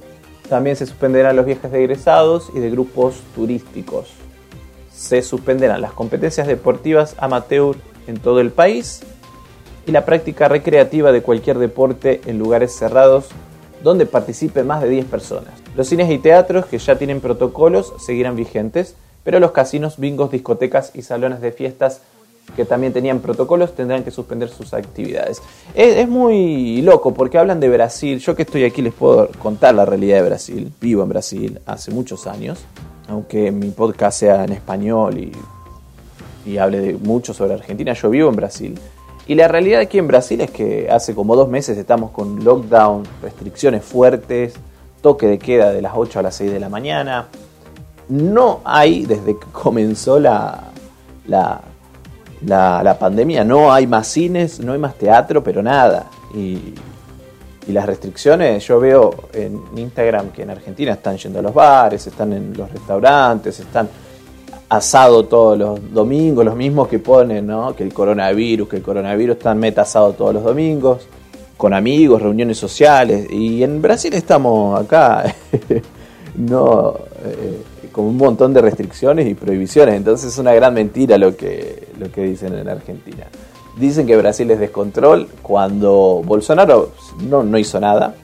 También 0.53 0.77
se 0.77 0.85
suspenderán 0.85 1.35
los 1.35 1.47
viajes 1.47 1.73
de 1.73 1.79
egresados 1.79 2.51
y 2.55 2.61
de 2.61 2.69
grupos 2.69 3.23
turísticos 3.35 4.11
se 4.93 5.23
suspenderán 5.23 5.81
las 5.81 5.95
competencias 5.95 6.47
deportivas 6.47 7.17
amateur 7.17 7.75
en 8.07 8.19
todo 8.19 8.39
el 8.39 8.51
país 8.51 9.01
y 9.87 9.93
la 9.93 10.05
práctica 10.05 10.49
recreativa 10.49 11.11
de 11.11 11.23
cualquier 11.23 11.59
deporte 11.59 12.21
en 12.27 12.39
lugares 12.39 12.77
cerrados 12.77 13.31
donde 13.83 14.05
participen 14.05 14.67
más 14.67 14.83
de 14.83 14.91
10 14.91 15.07
personas. 15.07 15.55
Los 15.75 15.89
cines 15.89 16.11
y 16.11 16.19
teatros 16.19 16.67
que 16.67 16.77
ya 16.77 16.97
tienen 16.97 17.23
protocolos 17.23 17.95
seguirán 18.05 18.37
vigentes, 18.37 18.95
pero 19.25 19.41
los 19.41 19.53
casinos, 19.53 19.97
bingos, 19.97 20.33
discotecas 20.33 20.91
y 20.93 21.01
salones 21.01 21.41
de 21.41 21.53
fiestas 21.53 22.03
que 22.57 22.65
también 22.65 22.93
tenían 22.93 23.21
protocolos 23.21 23.75
tendrán 23.75 24.05
que 24.05 24.11
suspender 24.11 24.49
sus 24.49 24.75
actividades. 24.75 25.43
Es, 25.75 26.09
muy 26.09 26.83
loco 26.83 27.15
porque 27.15 27.39
hablan 27.39 27.61
de 27.61 27.69
Brasil. 27.69 28.19
Yo 28.19 28.37
que 28.37 28.43
estoy 28.43 28.65
aquí 28.65 28.83
les 28.83 28.93
puedo 28.93 29.29
contar 29.39 29.75
la 29.75 29.85
realidad 29.85 30.17
de 30.17 30.29
Brasil. 30.29 30.73
Vivo 30.81 31.03
en 31.03 31.09
Brasil 31.09 31.61
hace 31.67 31.91
muchos 31.91 32.27
años 32.27 32.67
aunque 33.09 33.51
mi 33.51 33.71
podcast 33.71 34.21
sea 34.21 34.45
en 34.45 34.53
español 34.53 35.19
y, 35.19 36.59
hable 36.59 36.81
de 36.81 36.95
mucho 36.95 37.33
sobre 37.33 37.55
Argentina, 37.55 37.93
yo 37.93 38.11
vivo 38.11 38.29
en 38.29 38.37
Brasil. 38.37 38.79
Y 39.27 39.37
la 39.37 39.47
realidad 39.47 39.81
aquí 39.81 39.99
en 39.99 40.09
Brasil 40.09 40.41
es 40.41 40.51
que 40.51 40.91
hace 40.91 41.15
como 41.15 41.37
dos 41.37 41.49
meses 41.49 41.79
estamos 41.79 42.11
con 42.11 42.43
lockdown, 42.45 43.05
restricciones 43.23 43.85
fuertes, 43.85 44.55
toque 45.01 45.27
de 45.27 45.39
queda 45.39 45.73
de 45.73 45.81
las 45.81 45.93
8 45.95 46.19
a 46.19 46.23
las 46.23 46.35
6 46.37 46.51
de 46.51 46.59
la 46.59 46.69
mañana. 46.69 47.29
No 48.09 48.61
hay, 48.65 49.07
desde 49.07 49.39
que 49.39 49.47
comenzó 49.53 50.19
la, 50.19 50.65
la 52.47 52.97
pandemia, 52.99 53.45
no 53.45 53.73
hay 53.73 53.87
más 53.87 54.09
cines, 54.09 54.61
no 54.61 54.73
hay 54.73 54.79
más 54.79 54.95
teatro, 54.97 55.43
pero 55.43 55.63
nada. 55.63 56.11
Y 56.35 56.75
y 57.67 57.73
las 57.73 57.87
restricciones, 57.87 58.67
yo 58.67 58.81
veo 58.81 59.15
en 59.33 59.61
Instagram 59.77 60.31
que 60.31 60.43
en 60.43 60.51
Argentina 60.51 60.93
están 60.93 61.17
yendo 61.17 61.39
a 61.39 61.43
los 61.43 61.55
bares, 61.55 62.07
están 62.07 62.33
en 62.33 62.57
los 62.57 62.71
restaurantes, 62.71 63.61
están 63.61 63.89
asado 64.69 65.27
todos 65.27 65.57
los 65.59 65.93
domingos, 65.93 66.45
los 66.45 66.57
mismos 66.57 66.89
que 66.89 66.99
ponen, 66.99 67.47
¿no? 67.47 67.77
Que 67.77 67.85
el 67.85 67.93
coronavirus, 67.93 68.69
que 68.69 68.77
el 68.77 68.83
coronavirus 68.83 69.37
están 69.37 69.59
meta 69.59 69.83
asado 69.83 70.13
todos 70.15 70.35
los 70.35 70.43
domingos, 70.43 71.07
con 71.57 71.73
amigos, 71.73 72.21
reuniones 72.21 72.59
sociales. 72.59 73.29
Y 73.31 73.63
en 73.63 73.81
Brasil 73.81 74.13
estamos 74.15 74.81
acá, 74.81 75.25
no, 76.35 76.95
eh, 77.25 77.63
con 77.93 78.07
un 78.07 78.17
montón 78.17 78.53
de 78.55 78.61
restricciones 78.61 79.29
y 79.29 79.35
prohibiciones. 79.35 79.95
Entonces 79.95 80.33
es 80.33 80.39
una 80.39 80.53
gran 80.55 80.75
mentira 80.75 81.19
lo 81.19 81.37
que, 81.37 81.89
lo 81.99 82.11
que 82.11 82.23
dicen 82.23 82.55
en 82.55 82.69
Argentina. 82.69 83.27
Dicen 83.79 84.07
que 84.07 84.17
Brasil 84.17 84.51
es 84.51 84.59
descontrol 84.59 85.29
cuando 85.43 86.23
Bolsonaro 86.25 86.93
no, 87.29 87.43
no 87.43 87.59
hizo 87.59 87.81
nada. 87.81 88.15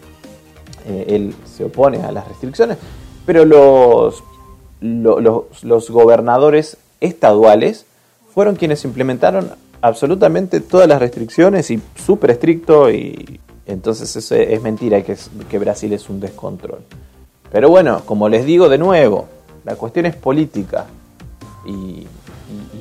Eh, 0.86 1.06
él 1.08 1.34
se 1.44 1.64
opone 1.64 1.98
a 1.98 2.10
las 2.12 2.26
restricciones. 2.26 2.78
Pero 3.24 3.44
los, 3.44 4.22
los, 4.80 5.64
los 5.64 5.90
gobernadores 5.90 6.78
estaduales 7.00 7.86
fueron 8.34 8.56
quienes 8.56 8.84
implementaron 8.84 9.50
absolutamente 9.80 10.60
todas 10.60 10.88
las 10.88 10.98
restricciones 10.98 11.70
y 11.70 11.80
súper 11.94 12.32
estricto 12.32 12.90
y 12.90 13.40
entonces 13.66 14.14
eso 14.16 14.34
es 14.34 14.62
mentira 14.62 15.02
que, 15.02 15.16
que 15.50 15.58
Brasil 15.58 15.92
es 15.92 16.08
un 16.08 16.20
descontrol. 16.20 16.80
Pero 17.52 17.68
bueno, 17.68 18.02
como 18.04 18.28
les 18.28 18.44
digo 18.44 18.68
de 18.68 18.78
nuevo, 18.78 19.28
la 19.68 19.76
cuestión 19.76 20.06
es 20.06 20.16
política 20.16 20.86
y 21.66 22.06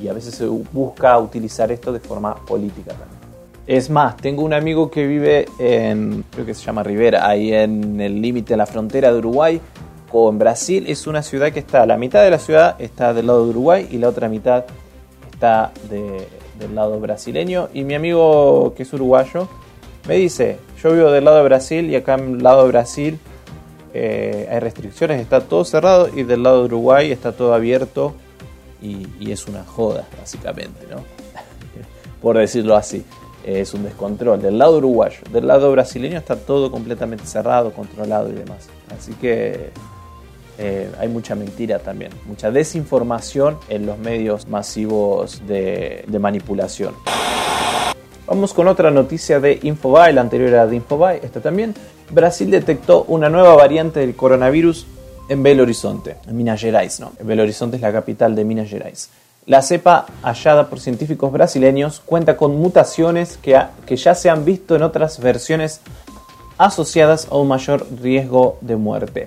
y, 0.00 0.08
a 0.08 0.12
veces 0.12 0.34
se 0.34 0.46
busca 0.46 1.18
utilizar 1.18 1.70
esto 1.70 1.92
de 1.92 2.00
forma 2.00 2.34
política 2.34 2.90
también. 2.90 3.18
Es 3.66 3.90
más, 3.90 4.16
tengo 4.16 4.42
un 4.42 4.54
amigo 4.54 4.90
que 4.90 5.06
vive 5.06 5.46
en, 5.58 6.24
creo 6.30 6.46
que 6.46 6.54
se 6.54 6.64
llama 6.64 6.82
Rivera, 6.82 7.28
ahí 7.28 7.52
en 7.52 8.00
el 8.00 8.20
límite 8.22 8.54
de 8.54 8.56
la 8.56 8.66
frontera 8.66 9.12
de 9.12 9.18
Uruguay 9.18 9.60
con 10.10 10.38
Brasil. 10.38 10.86
Es 10.88 11.06
una 11.06 11.22
ciudad 11.22 11.52
que 11.52 11.58
está, 11.58 11.84
la 11.84 11.98
mitad 11.98 12.22
de 12.22 12.30
la 12.30 12.38
ciudad 12.38 12.76
está 12.78 13.12
del 13.12 13.26
lado 13.26 13.44
de 13.44 13.50
Uruguay 13.50 13.88
y 13.90 13.98
la 13.98 14.08
otra 14.08 14.28
mitad 14.30 14.64
está 15.30 15.70
del 15.90 16.74
lado 16.74 16.98
brasileño. 16.98 17.68
Y 17.74 17.84
mi 17.84 17.94
amigo 17.94 18.72
que 18.74 18.84
es 18.84 18.92
uruguayo 18.94 19.48
me 20.06 20.14
dice, 20.14 20.56
yo 20.82 20.92
vivo 20.94 21.10
del 21.10 21.26
lado 21.26 21.36
de 21.36 21.42
Brasil 21.42 21.90
y 21.90 21.96
acá 21.96 22.14
en 22.14 22.36
el 22.36 22.42
lado 22.42 22.62
de 22.62 22.68
Brasil 22.68 23.18
eh, 24.00 24.48
hay 24.48 24.60
restricciones, 24.60 25.20
está 25.20 25.40
todo 25.40 25.64
cerrado 25.64 26.08
y 26.14 26.22
del 26.22 26.44
lado 26.44 26.60
de 26.60 26.64
Uruguay 26.66 27.10
está 27.10 27.32
todo 27.32 27.52
abierto 27.52 28.14
y, 28.80 29.32
es 29.32 29.48
una 29.48 29.64
joda, 29.64 30.06
básicamente, 30.16 30.86
¿no? 30.88 30.98
Por 32.22 32.38
decirlo 32.38 32.76
así. 32.76 33.04
Es 33.44 33.72
un 33.72 33.82
descontrol. 33.82 34.42
Del 34.42 34.58
lado 34.58 34.76
uruguayo, 34.76 35.18
del 35.32 35.46
lado 35.46 35.72
brasileño 35.72 36.18
está 36.18 36.36
todo 36.36 36.70
completamente 36.70 37.24
cerrado, 37.24 37.72
controlado 37.72 38.28
y 38.28 38.32
demás. 38.32 38.68
Así 38.96 39.14
que 39.14 39.70
eh, 40.58 40.90
hay 40.98 41.08
mucha 41.08 41.34
mentira 41.34 41.78
también, 41.78 42.12
mucha 42.26 42.50
desinformación 42.50 43.56
en 43.68 43.86
los 43.86 43.98
medios 43.98 44.46
masivos 44.48 45.40
de, 45.46 46.04
de 46.06 46.18
manipulación. 46.18 46.94
Vamos 48.28 48.52
con 48.52 48.68
otra 48.68 48.90
noticia 48.90 49.40
de 49.40 49.58
Infobae, 49.62 50.12
la 50.12 50.20
anterior 50.20 50.50
era 50.50 50.66
de 50.66 50.76
Infobae, 50.76 51.20
esta 51.22 51.40
también. 51.40 51.74
Brasil 52.10 52.50
detectó 52.50 53.04
una 53.08 53.30
nueva 53.30 53.54
variante 53.54 54.00
del 54.00 54.14
coronavirus 54.14 54.86
en 55.30 55.42
Belo 55.42 55.62
Horizonte, 55.62 56.16
en 56.26 56.36
Minas 56.36 56.60
Gerais. 56.60 57.00
¿no? 57.00 57.12
Belo 57.22 57.44
Horizonte 57.44 57.76
es 57.76 57.82
la 57.82 57.90
capital 57.90 58.36
de 58.36 58.44
Minas 58.44 58.68
Gerais. 58.68 59.08
La 59.46 59.62
cepa 59.62 60.04
hallada 60.22 60.68
por 60.68 60.78
científicos 60.78 61.32
brasileños 61.32 62.02
cuenta 62.04 62.36
con 62.36 62.54
mutaciones 62.58 63.38
que, 63.38 63.58
que 63.86 63.96
ya 63.96 64.14
se 64.14 64.28
han 64.28 64.44
visto 64.44 64.76
en 64.76 64.82
otras 64.82 65.20
versiones 65.20 65.80
asociadas 66.58 67.28
a 67.30 67.36
un 67.38 67.48
mayor 67.48 67.86
riesgo 68.02 68.58
de 68.60 68.76
muerte. 68.76 69.26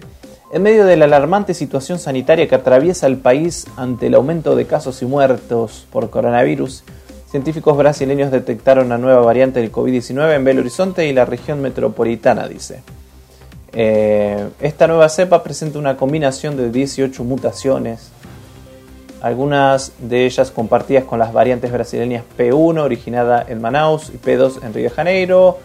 En 0.54 0.62
medio 0.62 0.86
de 0.86 0.98
la 0.98 1.06
alarmante 1.06 1.56
situación 1.56 1.98
sanitaria 1.98 2.48
que 2.48 2.54
atraviesa 2.54 3.08
el 3.08 3.18
país 3.18 3.66
ante 3.78 4.08
el 4.08 4.14
aumento 4.14 4.56
de 4.56 4.68
casos 4.68 5.02
y 5.02 5.06
muertos 5.06 5.88
por 5.92 6.12
coronavirus, 6.12 6.84
científicos 7.32 7.78
brasileños 7.78 8.30
detectaron 8.30 8.88
una 8.88 8.98
nueva 8.98 9.22
variante 9.22 9.62
del 9.62 9.72
COVID-19 9.72 10.36
en 10.36 10.44
Belo 10.44 10.60
Horizonte 10.60 11.08
y 11.08 11.14
la 11.14 11.24
región 11.24 11.62
metropolitana, 11.62 12.48
dice. 12.48 12.84
Eh, 13.72 14.50
esta 14.60 14.86
nueva 14.88 15.08
cepa 15.08 15.42
presenta 15.42 15.80
una 15.80 15.96
combinación 15.96 16.58
de 16.58 16.70
18 16.70 17.24
mutaciones, 17.24 18.12
algunas 19.22 19.94
de 20.00 20.26
ellas 20.26 20.52
compartidas 20.52 21.06
con 21.06 21.20
las 21.20 21.32
variantes 21.32 21.72
brasileñas 21.72 22.26
P1 22.38 22.80
originada 22.82 23.46
en 23.48 23.62
Manaus 23.62 24.10
y 24.10 24.18
P2 24.18 24.66
en 24.66 24.74
Río 24.74 24.84
de 24.84 24.90
Janeiro, 24.90 25.58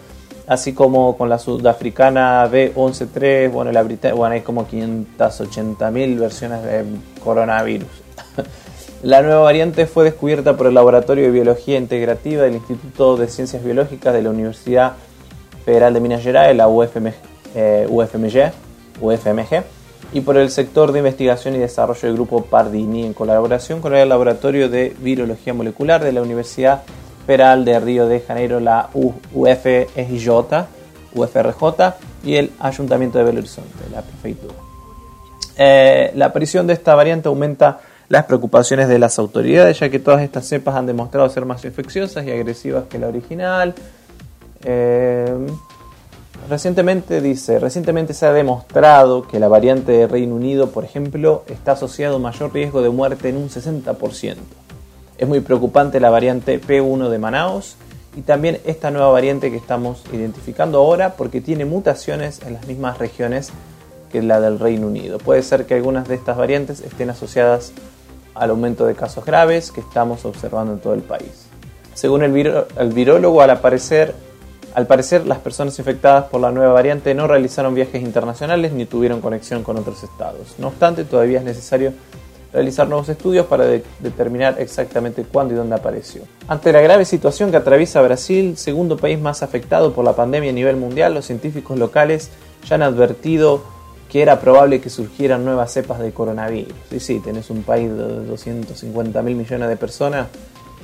así 0.47 0.71
como 0.71 1.17
con 1.17 1.27
la 1.27 1.37
sudafricana 1.37 2.49
B113, 2.49 3.51
bueno, 3.51 3.71
bueno, 4.15 4.33
hay 4.33 4.41
como 4.41 4.65
580.000 4.65 6.17
versiones 6.17 6.63
de 6.63 6.85
coronavirus. 7.21 8.06
La 9.03 9.21
nueva 9.21 9.41
variante 9.41 9.85
fue 9.85 10.05
descubierta 10.05 10.57
por 10.57 10.65
el 10.65 10.73
Laboratorio 10.73 11.25
de 11.25 11.31
Biología 11.31 11.77
Integrativa 11.77 12.43
del 12.43 12.55
Instituto 12.55 13.15
de 13.15 13.27
Ciencias 13.27 13.63
Biológicas 13.63 14.11
de 14.11 14.23
la 14.23 14.31
Universidad 14.31 14.93
Federal 15.65 15.93
de 15.93 15.99
Minas 15.99 16.23
Gerais, 16.23 16.55
la 16.57 16.67
UFMG, 16.67 17.13
eh, 17.53 17.87
UFMG, 17.89 19.63
y 20.13 20.21
por 20.21 20.37
el 20.37 20.49
sector 20.49 20.91
de 20.91 20.99
investigación 20.99 21.55
y 21.55 21.59
desarrollo 21.59 22.01
del 22.01 22.13
grupo 22.13 22.45
Pardini 22.45 23.05
en 23.05 23.13
colaboración 23.13 23.81
con 23.81 23.93
el 23.93 24.09
Laboratorio 24.09 24.67
de 24.67 24.95
Virología 24.97 25.53
Molecular 25.53 26.03
de 26.03 26.11
la 26.11 26.23
Universidad 26.23 26.81
Federal 27.27 27.65
de 27.65 27.79
Río 27.79 28.07
de 28.07 28.21
Janeiro, 28.21 28.59
la 28.59 28.89
UFRJ, 28.93 30.65
UFRJ 31.13 31.93
y 32.23 32.35
el 32.35 32.51
Ayuntamiento 32.59 33.19
de 33.19 33.25
Belo 33.25 33.39
Horizonte, 33.39 33.69
la 33.91 34.01
prefectura. 34.01 34.55
Eh, 35.55 36.11
la 36.15 36.27
aparición 36.27 36.65
de 36.65 36.73
esta 36.73 36.95
variante 36.95 37.27
aumenta 37.27 37.79
las 38.09 38.25
preocupaciones 38.25 38.87
de 38.87 38.99
las 38.99 39.19
autoridades, 39.19 39.79
ya 39.79 39.89
que 39.89 39.99
todas 39.99 40.21
estas 40.21 40.47
cepas 40.47 40.75
han 40.75 40.85
demostrado 40.85 41.29
ser 41.29 41.45
más 41.45 41.65
infecciosas 41.65 42.25
y 42.25 42.31
agresivas 42.31 42.85
que 42.89 42.99
la 42.99 43.07
original. 43.07 43.75
Eh, 44.63 45.47
recientemente 46.49 47.21
dice, 47.21 47.59
recientemente 47.59 48.13
se 48.13 48.25
ha 48.25 48.33
demostrado 48.33 49.27
que 49.27 49.39
la 49.39 49.47
variante 49.47 49.91
de 49.91 50.07
Reino 50.07 50.35
Unido, 50.35 50.71
por 50.71 50.85
ejemplo, 50.85 51.43
está 51.47 51.73
asociado 51.73 52.15
a 52.15 52.19
mayor 52.19 52.53
riesgo 52.53 52.81
de 52.81 52.89
muerte 52.89 53.29
en 53.29 53.37
un 53.37 53.49
60%. 53.49 54.35
Es 55.17 55.27
muy 55.27 55.41
preocupante 55.41 55.99
la 55.99 56.09
variante 56.09 56.61
P1 56.61 57.09
de 57.09 57.19
Manaus 57.19 57.75
y 58.15 58.21
también 58.21 58.59
esta 58.65 58.89
nueva 58.89 59.09
variante 59.09 59.51
que 59.51 59.57
estamos 59.57 60.03
identificando 60.13 60.77
ahora 60.77 61.15
porque 61.15 61.41
tiene 61.41 61.65
mutaciones 61.65 62.39
en 62.45 62.53
las 62.53 62.67
mismas 62.67 62.99
regiones 62.99 63.51
que 64.11 64.21
la 64.21 64.39
del 64.39 64.59
Reino 64.59 64.87
Unido. 64.87 65.17
Puede 65.17 65.43
ser 65.43 65.65
que 65.65 65.73
algunas 65.73 66.07
de 66.07 66.15
estas 66.15 66.37
variantes 66.37 66.81
estén 66.81 67.09
asociadas 67.09 67.73
al 68.37 68.51
aumento 68.51 68.85
de 68.85 68.95
casos 68.95 69.25
graves 69.25 69.71
que 69.71 69.81
estamos 69.81 70.25
observando 70.25 70.73
en 70.73 70.79
todo 70.79 70.93
el 70.93 71.01
país. 71.01 71.47
Según 71.93 72.23
el, 72.23 72.31
virólogo, 72.93 73.41
al 73.41 73.59
parecer, 73.59 74.13
al 74.75 74.85
parecer 74.85 75.25
las 75.25 75.39
personas 75.39 75.77
infectadas 75.79 76.25
por 76.25 76.39
la 76.39 76.51
nueva 76.51 76.73
variante 76.73 77.15
no 77.15 77.27
realizaron 77.27 77.73
viajes 77.73 78.01
internacionales 78.03 78.71
ni 78.71 78.85
tuvieron 78.85 79.19
conexión 79.19 79.63
con 79.63 79.77
otros 79.77 80.03
estados. 80.03 80.55
No 80.59 80.67
obstante, 80.67 81.05
todavía 81.05 81.39
es 81.39 81.45
necesario 81.45 81.93
realizar 82.53 82.87
nuevos 82.87 83.09
estudios 83.09 83.45
para 83.47 83.65
determinar 83.65 84.55
exactamente 84.59 85.23
cuándo 85.23 85.53
y 85.53 85.57
dónde 85.57 85.75
apareció. 85.75 86.21
Ante 86.47 86.71
la 86.71 86.81
grave 86.81 87.05
situación 87.05 87.51
que 87.51 87.57
atraviesa 87.57 88.01
Brasil, 88.01 88.57
segundo 88.57 88.97
país 88.97 89.19
más 89.19 89.43
afectado 89.43 89.93
por 89.93 90.05
la 90.05 90.13
pandemia 90.13 90.51
a 90.51 90.53
nivel 90.53 90.75
mundial, 90.75 91.13
los 91.13 91.25
científicos 91.25 91.77
locales 91.77 92.29
ya 92.67 92.75
han 92.75 92.83
advertido 92.83 93.63
que 94.09 94.21
era 94.21 94.39
probable 94.39 94.79
que 94.79 94.89
surgieran 94.89 95.43
nuevas 95.43 95.71
cepas 95.71 95.99
de 95.99 96.11
coronavirus. 96.11 96.73
Y 96.91 96.99
sí, 96.99 97.19
tenés 97.19 97.49
un 97.49 97.63
país 97.63 97.89
de 97.89 98.25
250 98.25 99.21
mil 99.21 99.35
millones 99.35 99.67
de 99.67 99.75
personas 99.75 100.27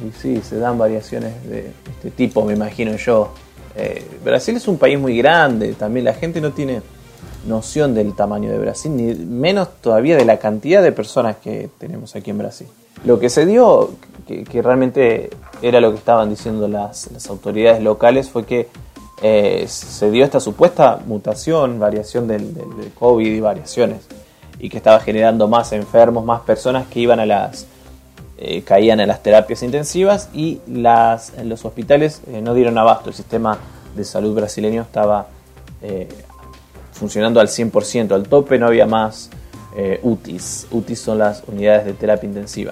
y 0.02 0.12
sí, 0.20 0.42
se 0.42 0.58
dan 0.58 0.78
variaciones 0.78 1.32
de 1.48 1.72
este 1.90 2.12
tipo, 2.12 2.44
me 2.44 2.54
imagino 2.54 2.96
yo. 2.96 3.32
Eh, 3.76 4.06
Brasil 4.24 4.56
es 4.56 4.68
un 4.68 4.78
país 4.78 5.00
muy 5.00 5.18
grande, 5.18 5.74
también 5.74 6.06
la 6.06 6.14
gente 6.14 6.42
no 6.42 6.52
tiene 6.52 6.82
noción 7.48 7.94
del 7.94 8.16
tamaño 8.16 8.52
de 8.52 8.58
Brasil, 8.58 8.96
ni 8.96 9.14
menos 9.14 9.70
todavía 9.82 10.18
de 10.18 10.26
la 10.26 10.38
cantidad 10.38 10.82
de 10.82 10.92
personas 10.92 11.38
que 11.38 11.70
tenemos 11.78 12.16
aquí 12.16 12.32
en 12.32 12.38
Brasil. 12.38 12.68
Lo 13.06 13.20
que 13.20 13.30
se 13.30 13.46
dio, 13.46 13.92
que, 14.28 14.62
realmente 14.62 15.30
era 15.62 15.82
lo 15.82 15.92
que 15.92 15.98
estaban 15.98 16.30
diciendo 16.30 16.68
las, 16.68 17.12
las 17.12 17.28
autoridades 17.30 17.82
locales, 17.82 18.30
fue 18.30 18.46
que 18.46 18.68
eh, 19.22 19.66
se 19.68 20.12
dio 20.12 20.26
esta 20.26 20.40
supuesta 20.40 21.00
mutación, 21.06 21.80
variación 21.80 22.28
del, 22.28 22.92
COVID 22.98 23.26
y 23.26 23.40
variaciones, 23.40 24.02
y 24.60 24.70
que 24.70 24.78
estaba 24.78 25.00
generando 25.00 25.48
más 25.48 25.72
enfermos, 25.72 26.26
más 26.26 26.42
personas 26.42 26.88
que 26.88 27.00
iban 27.00 27.20
a 27.20 27.26
las 27.26 27.68
eh, 28.38 28.64
caían 28.64 29.00
en 29.00 29.08
las 29.08 29.22
terapias 29.22 29.62
intensivas 29.64 30.30
y 30.34 30.60
las, 30.68 31.34
los 31.44 31.64
hospitales 31.64 32.22
eh, 32.28 32.42
no 32.42 32.54
dieron 32.54 32.78
abasto. 32.78 33.10
El 33.10 33.16
sistema 33.16 33.58
de 33.96 34.04
salud 34.04 34.36
brasileño 34.36 34.82
estaba 34.82 35.28
funcionando 36.94 37.42
al 37.42 37.48
100%, 37.48 38.14
al 38.14 38.24
tope 38.24 38.58
no 38.58 38.68
había 38.68 38.86
más 38.86 39.30
UTIs. 40.02 40.68
UTIs 40.72 41.00
son 41.00 41.18
las 41.18 41.44
unidades 41.46 41.86
de 41.86 41.94
terapia 41.94 42.26
intensiva. 42.26 42.72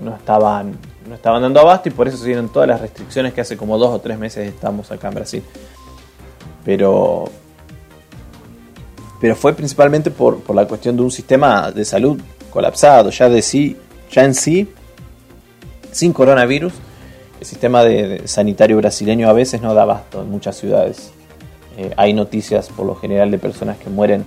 no 0.00 0.14
estaban 0.14 0.76
no 1.08 1.14
estaban 1.14 1.42
dando 1.42 1.60
abasto 1.60 1.88
y 1.88 1.92
por 1.92 2.08
eso 2.08 2.16
se 2.16 2.26
dieron 2.26 2.48
todas 2.48 2.68
las 2.68 2.80
restricciones 2.80 3.32
que 3.32 3.40
hace 3.40 3.56
como 3.56 3.78
dos 3.78 3.90
o 3.90 4.00
tres 4.00 4.18
meses 4.18 4.48
estamos 4.48 4.90
acá 4.90 5.08
en 5.08 5.14
Brasil. 5.14 5.42
Pero, 6.64 7.24
pero 9.20 9.36
fue 9.36 9.54
principalmente 9.54 10.10
por, 10.10 10.42
la 10.54 10.66
cuestión 10.66 10.96
de 10.96 11.02
un 11.02 11.10
sistema 11.10 11.70
de 11.70 11.84
salud 11.84 12.20
colapsado, 12.50 13.10
ya 13.10 13.28
de 13.28 13.42
sí, 13.42 13.76
ya 14.10 14.24
en 14.24 14.34
sí, 14.34 14.68
sin 15.92 16.12
coronavirus, 16.12 16.72
el 17.40 17.46
sistema 17.46 17.84
de, 17.84 18.26
sanitario 18.26 18.76
brasileño 18.78 19.28
a 19.28 19.32
veces 19.32 19.60
no 19.60 19.74
da 19.74 19.82
abasto 19.82 20.22
en 20.22 20.30
muchas 20.30 20.56
ciudades. 20.56 21.12
Eh, 21.76 21.92
hay 21.96 22.14
noticias 22.14 22.68
por 22.70 22.86
lo 22.86 22.96
general 22.96 23.30
de 23.30 23.38
personas 23.38 23.76
que 23.76 23.90
mueren 23.90 24.24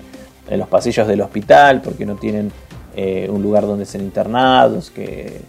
en 0.48 0.60
los 0.60 0.68
pasillos 0.68 1.08
del 1.08 1.22
hospital 1.22 1.82
porque 1.82 2.06
no 2.06 2.16
tienen 2.16 2.52
eh, 2.96 3.28
un 3.30 3.42
lugar 3.42 3.66
donde 3.66 3.86
ser 3.86 4.02
internados, 4.02 4.90
que 4.90 5.42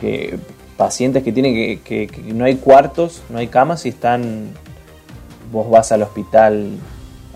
que 0.00 0.38
pacientes 0.76 1.22
que 1.22 1.30
tienen 1.30 1.78
que, 1.80 2.10
no 2.32 2.46
hay 2.46 2.56
cuartos, 2.56 3.22
no 3.28 3.38
hay 3.38 3.48
camas 3.48 3.84
y 3.84 3.90
están, 3.90 4.48
vos 5.52 5.68
vas 5.68 5.92
al 5.92 6.02
hospital, 6.02 6.70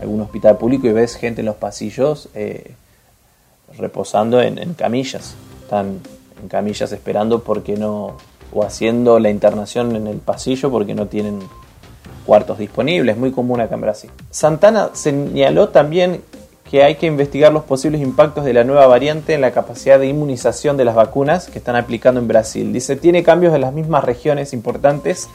algún 0.00 0.22
hospital 0.22 0.56
público 0.56 0.86
y 0.86 0.92
ves 0.92 1.16
gente 1.16 1.42
en 1.42 1.46
los 1.46 1.56
pasillos 1.56 2.30
eh, 2.34 2.72
reposando 3.76 4.40
en, 4.40 4.72
camillas, 4.74 5.34
están 5.62 6.00
en 6.40 6.48
camillas 6.48 6.90
esperando 6.92 7.42
porque 7.42 7.76
no, 7.76 8.16
o 8.50 8.64
haciendo 8.64 9.18
la 9.18 9.28
internación 9.28 9.94
en 9.94 10.06
el 10.06 10.18
pasillo 10.18 10.70
porque 10.70 10.94
no 10.94 11.06
tienen 11.08 11.40
cuartos 12.24 12.58
disponibles, 12.58 13.18
muy 13.18 13.30
común 13.30 13.60
acá 13.60 13.74
en 13.74 13.80
Brasil. 13.82 14.10
Santana 14.30 14.90
señaló 14.94 15.68
también 15.68 16.22
que 16.70 16.82
hay 16.82 16.94
que 16.96 17.06
investigar 17.06 17.52
los 17.52 17.64
posibles 17.64 18.00
impactos 18.00 18.44
de 18.44 18.54
la 18.54 18.64
nueva 18.64 18.86
variante 18.86 19.34
en 19.34 19.40
la 19.40 19.52
capacidad 19.52 19.98
de 19.98 20.06
inmunización 20.06 20.76
de 20.76 20.84
las 20.84 20.94
vacunas 20.94 21.48
que 21.48 21.58
están 21.58 21.76
aplicando 21.76 22.20
en 22.20 22.28
Brasil. 22.28 22.72
Dice, 22.72 22.96
tiene 22.96 23.22
cambios 23.22 23.54
en 23.54 23.60
las 23.60 23.72
mismas 23.72 24.04
regiones 24.04 24.52
importantes 24.52 25.28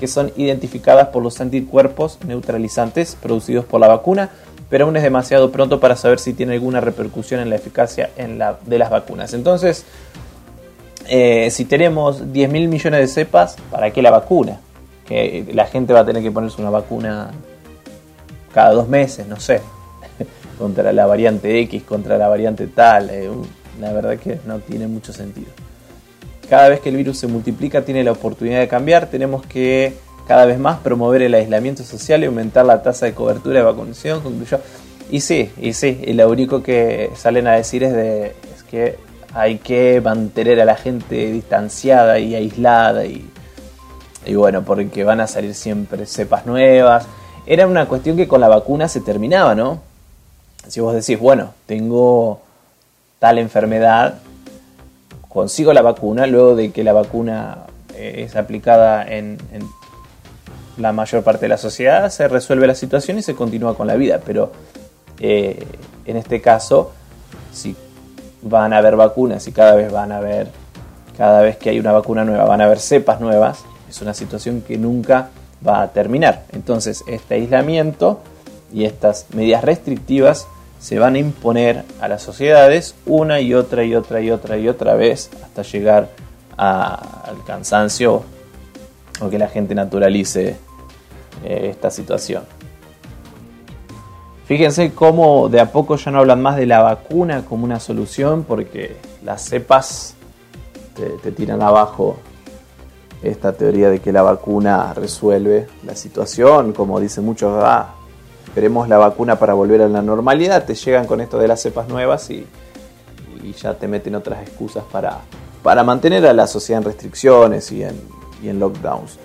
que 0.00 0.08
son 0.08 0.32
identificadas 0.36 1.08
por 1.08 1.22
los 1.22 1.40
anticuerpos 1.40 2.18
neutralizantes 2.26 3.16
producidos 3.20 3.64
por 3.64 3.80
la 3.80 3.86
vacuna, 3.86 4.30
pero 4.68 4.86
aún 4.86 4.96
es 4.96 5.04
demasiado 5.04 5.52
pronto 5.52 5.78
para 5.78 5.94
saber 5.94 6.18
si 6.18 6.32
tiene 6.32 6.54
alguna 6.54 6.80
repercusión 6.80 7.40
en 7.40 7.50
la 7.50 7.56
eficacia 7.56 8.10
de 8.16 8.78
las 8.78 8.90
vacunas. 8.90 9.32
Entonces, 9.32 9.84
eh, 11.06 11.50
si 11.52 11.64
tenemos 11.66 12.32
10 12.32 12.50
mil 12.50 12.66
millones 12.68 13.00
de 13.00 13.06
cepas, 13.06 13.56
¿para 13.70 13.92
qué 13.92 14.02
la 14.02 14.10
vacuna? 14.10 14.58
Que 15.06 15.46
la 15.52 15.66
gente 15.66 15.92
va 15.92 16.00
a 16.00 16.04
tener 16.04 16.22
que 16.22 16.32
ponerse 16.32 16.60
una 16.60 16.70
vacuna 16.70 17.30
cada 18.52 18.72
dos 18.72 18.88
meses, 18.88 19.28
no 19.28 19.38
sé 19.38 19.60
contra 20.54 20.92
la 20.92 21.06
variante 21.06 21.60
X, 21.60 21.82
contra 21.82 22.18
la 22.18 22.28
variante 22.28 22.66
tal. 22.66 23.10
Eh, 23.10 23.30
la 23.80 23.92
verdad 23.92 24.18
que 24.18 24.38
no 24.46 24.58
tiene 24.60 24.86
mucho 24.86 25.12
sentido. 25.12 25.48
Cada 26.48 26.68
vez 26.68 26.80
que 26.80 26.90
el 26.90 26.96
virus 26.96 27.18
se 27.18 27.26
multiplica 27.26 27.82
tiene 27.84 28.04
la 28.04 28.12
oportunidad 28.12 28.60
de 28.60 28.68
cambiar. 28.68 29.06
Tenemos 29.06 29.44
que 29.46 29.94
cada 30.26 30.46
vez 30.46 30.58
más 30.58 30.78
promover 30.78 31.22
el 31.22 31.34
aislamiento 31.34 31.82
social 31.82 32.22
y 32.22 32.26
aumentar 32.26 32.64
la 32.64 32.82
tasa 32.82 33.06
de 33.06 33.14
cobertura 33.14 33.58
de 33.58 33.64
vacunación, 33.64 34.20
concluyó. 34.20 34.58
Y 35.10 35.20
sí, 35.20 35.50
y 35.60 35.74
sí, 35.74 36.00
y 36.04 36.14
lo 36.14 36.28
único 36.30 36.62
que 36.62 37.10
salen 37.14 37.46
a 37.46 37.52
decir 37.52 37.84
es, 37.84 37.92
de, 37.92 38.34
es 38.54 38.62
que 38.70 38.96
hay 39.34 39.58
que 39.58 40.00
mantener 40.00 40.60
a 40.60 40.64
la 40.64 40.76
gente 40.76 41.30
distanciada 41.30 42.18
y 42.18 42.34
aislada 42.34 43.04
y, 43.04 43.28
y 44.24 44.34
bueno, 44.34 44.62
porque 44.64 45.04
van 45.04 45.20
a 45.20 45.26
salir 45.26 45.54
siempre 45.54 46.06
cepas 46.06 46.46
nuevas. 46.46 47.06
Era 47.46 47.66
una 47.66 47.86
cuestión 47.86 48.16
que 48.16 48.26
con 48.26 48.40
la 48.40 48.48
vacuna 48.48 48.88
se 48.88 49.00
terminaba, 49.00 49.54
¿no? 49.54 49.82
Si 50.68 50.80
vos 50.80 50.94
decís, 50.94 51.18
bueno, 51.18 51.54
tengo 51.66 52.40
tal 53.18 53.38
enfermedad, 53.38 54.14
consigo 55.28 55.72
la 55.72 55.82
vacuna, 55.82 56.26
luego 56.26 56.54
de 56.54 56.70
que 56.70 56.84
la 56.84 56.92
vacuna 56.92 57.64
eh, 57.94 58.24
es 58.26 58.36
aplicada 58.36 59.04
en, 59.04 59.38
la 60.76 60.92
mayor 60.92 61.22
parte 61.22 61.42
de 61.42 61.48
la 61.48 61.56
sociedad, 61.56 62.10
se 62.10 62.26
resuelve 62.26 62.66
la 62.66 62.74
situación 62.74 63.18
y 63.18 63.22
se 63.22 63.34
continúa 63.34 63.76
con 63.76 63.86
la 63.86 63.94
vida. 63.94 64.20
Pero 64.24 64.50
eh, 65.20 65.64
en 66.04 66.16
este 66.16 66.40
caso, 66.40 66.92
si 67.52 67.76
van 68.42 68.72
a 68.72 68.78
haber 68.78 68.96
vacunas 68.96 69.46
y 69.46 69.52
cada 69.52 69.74
vez 69.74 69.92
van 69.92 70.10
a 70.10 70.18
haber, 70.18 70.48
cada 71.16 71.42
vez 71.42 71.56
que 71.56 71.70
hay 71.70 71.78
una 71.78 71.92
vacuna 71.92 72.24
nueva, 72.24 72.44
van 72.44 72.60
a 72.60 72.64
haber 72.64 72.80
cepas 72.80 73.20
nuevas, 73.20 73.64
es 73.88 74.02
una 74.02 74.14
situación 74.14 74.62
que 74.62 74.76
nunca 74.76 75.30
va 75.66 75.82
a 75.82 75.92
terminar. 75.92 76.42
Entonces, 76.52 77.04
este 77.06 77.34
aislamiento 77.34 78.20
y 78.72 78.84
estas 78.84 79.26
medidas 79.32 79.62
restrictivas 79.62 80.48
se 80.84 80.98
van 80.98 81.14
a 81.14 81.18
imponer 81.18 81.82
a 81.98 82.08
las 82.08 82.20
sociedades 82.20 82.94
una 83.06 83.40
y 83.40 83.54
otra 83.54 83.84
y 83.84 83.94
otra 83.94 84.20
y 84.20 84.30
otra 84.30 84.58
y 84.58 84.68
otra 84.68 84.94
vez 84.94 85.30
hasta 85.42 85.62
llegar 85.62 86.10
al 86.58 87.42
cansancio 87.46 88.22
o 89.18 89.30
que 89.30 89.38
la 89.38 89.48
gente 89.48 89.74
naturalice 89.74 90.58
eh, 91.42 91.68
esta 91.70 91.90
situación. 91.90 92.42
Fíjense 94.44 94.92
cómo 94.92 95.48
de 95.48 95.60
a 95.60 95.72
poco 95.72 95.96
ya 95.96 96.10
no 96.10 96.18
hablan 96.18 96.42
más 96.42 96.56
de 96.56 96.66
la 96.66 96.82
vacuna 96.82 97.46
como 97.46 97.64
una 97.64 97.80
solución 97.80 98.44
porque 98.46 98.98
las 99.24 99.40
cepas 99.40 100.16
te, 101.22 101.32
tiran 101.32 101.62
abajo 101.62 102.18
esta 103.22 103.54
teoría 103.54 103.88
de 103.88 104.00
que 104.00 104.12
la 104.12 104.20
vacuna 104.20 104.92
resuelve 104.92 105.66
la 105.86 105.96
situación, 105.96 106.74
como 106.74 107.00
dicen 107.00 107.24
muchos, 107.24 107.58
ah, 107.64 107.94
esperemos 108.54 108.88
la 108.88 108.98
vacuna 108.98 109.36
para 109.36 109.52
volver 109.52 109.82
a 109.82 109.88
la 109.88 110.00
normalidad, 110.00 110.64
te 110.64 110.76
llegan 110.76 111.08
con 111.08 111.20
esto 111.20 111.38
de 111.38 111.48
las 111.48 111.60
cepas 111.60 111.88
nuevas 111.88 112.30
y, 112.30 112.46
ya 113.60 113.74
te 113.74 113.88
meten 113.88 114.14
otras 114.14 114.42
excusas 114.42 114.84
para, 114.92 115.22
para 115.64 115.82
mantener 115.82 116.24
a 116.24 116.32
la 116.32 116.46
sociedad 116.46 116.80
en 116.80 116.86
restricciones 116.86 117.72
y 117.72 117.82
en, 117.82 118.00
en 118.44 118.60
lockdowns. 118.60 119.18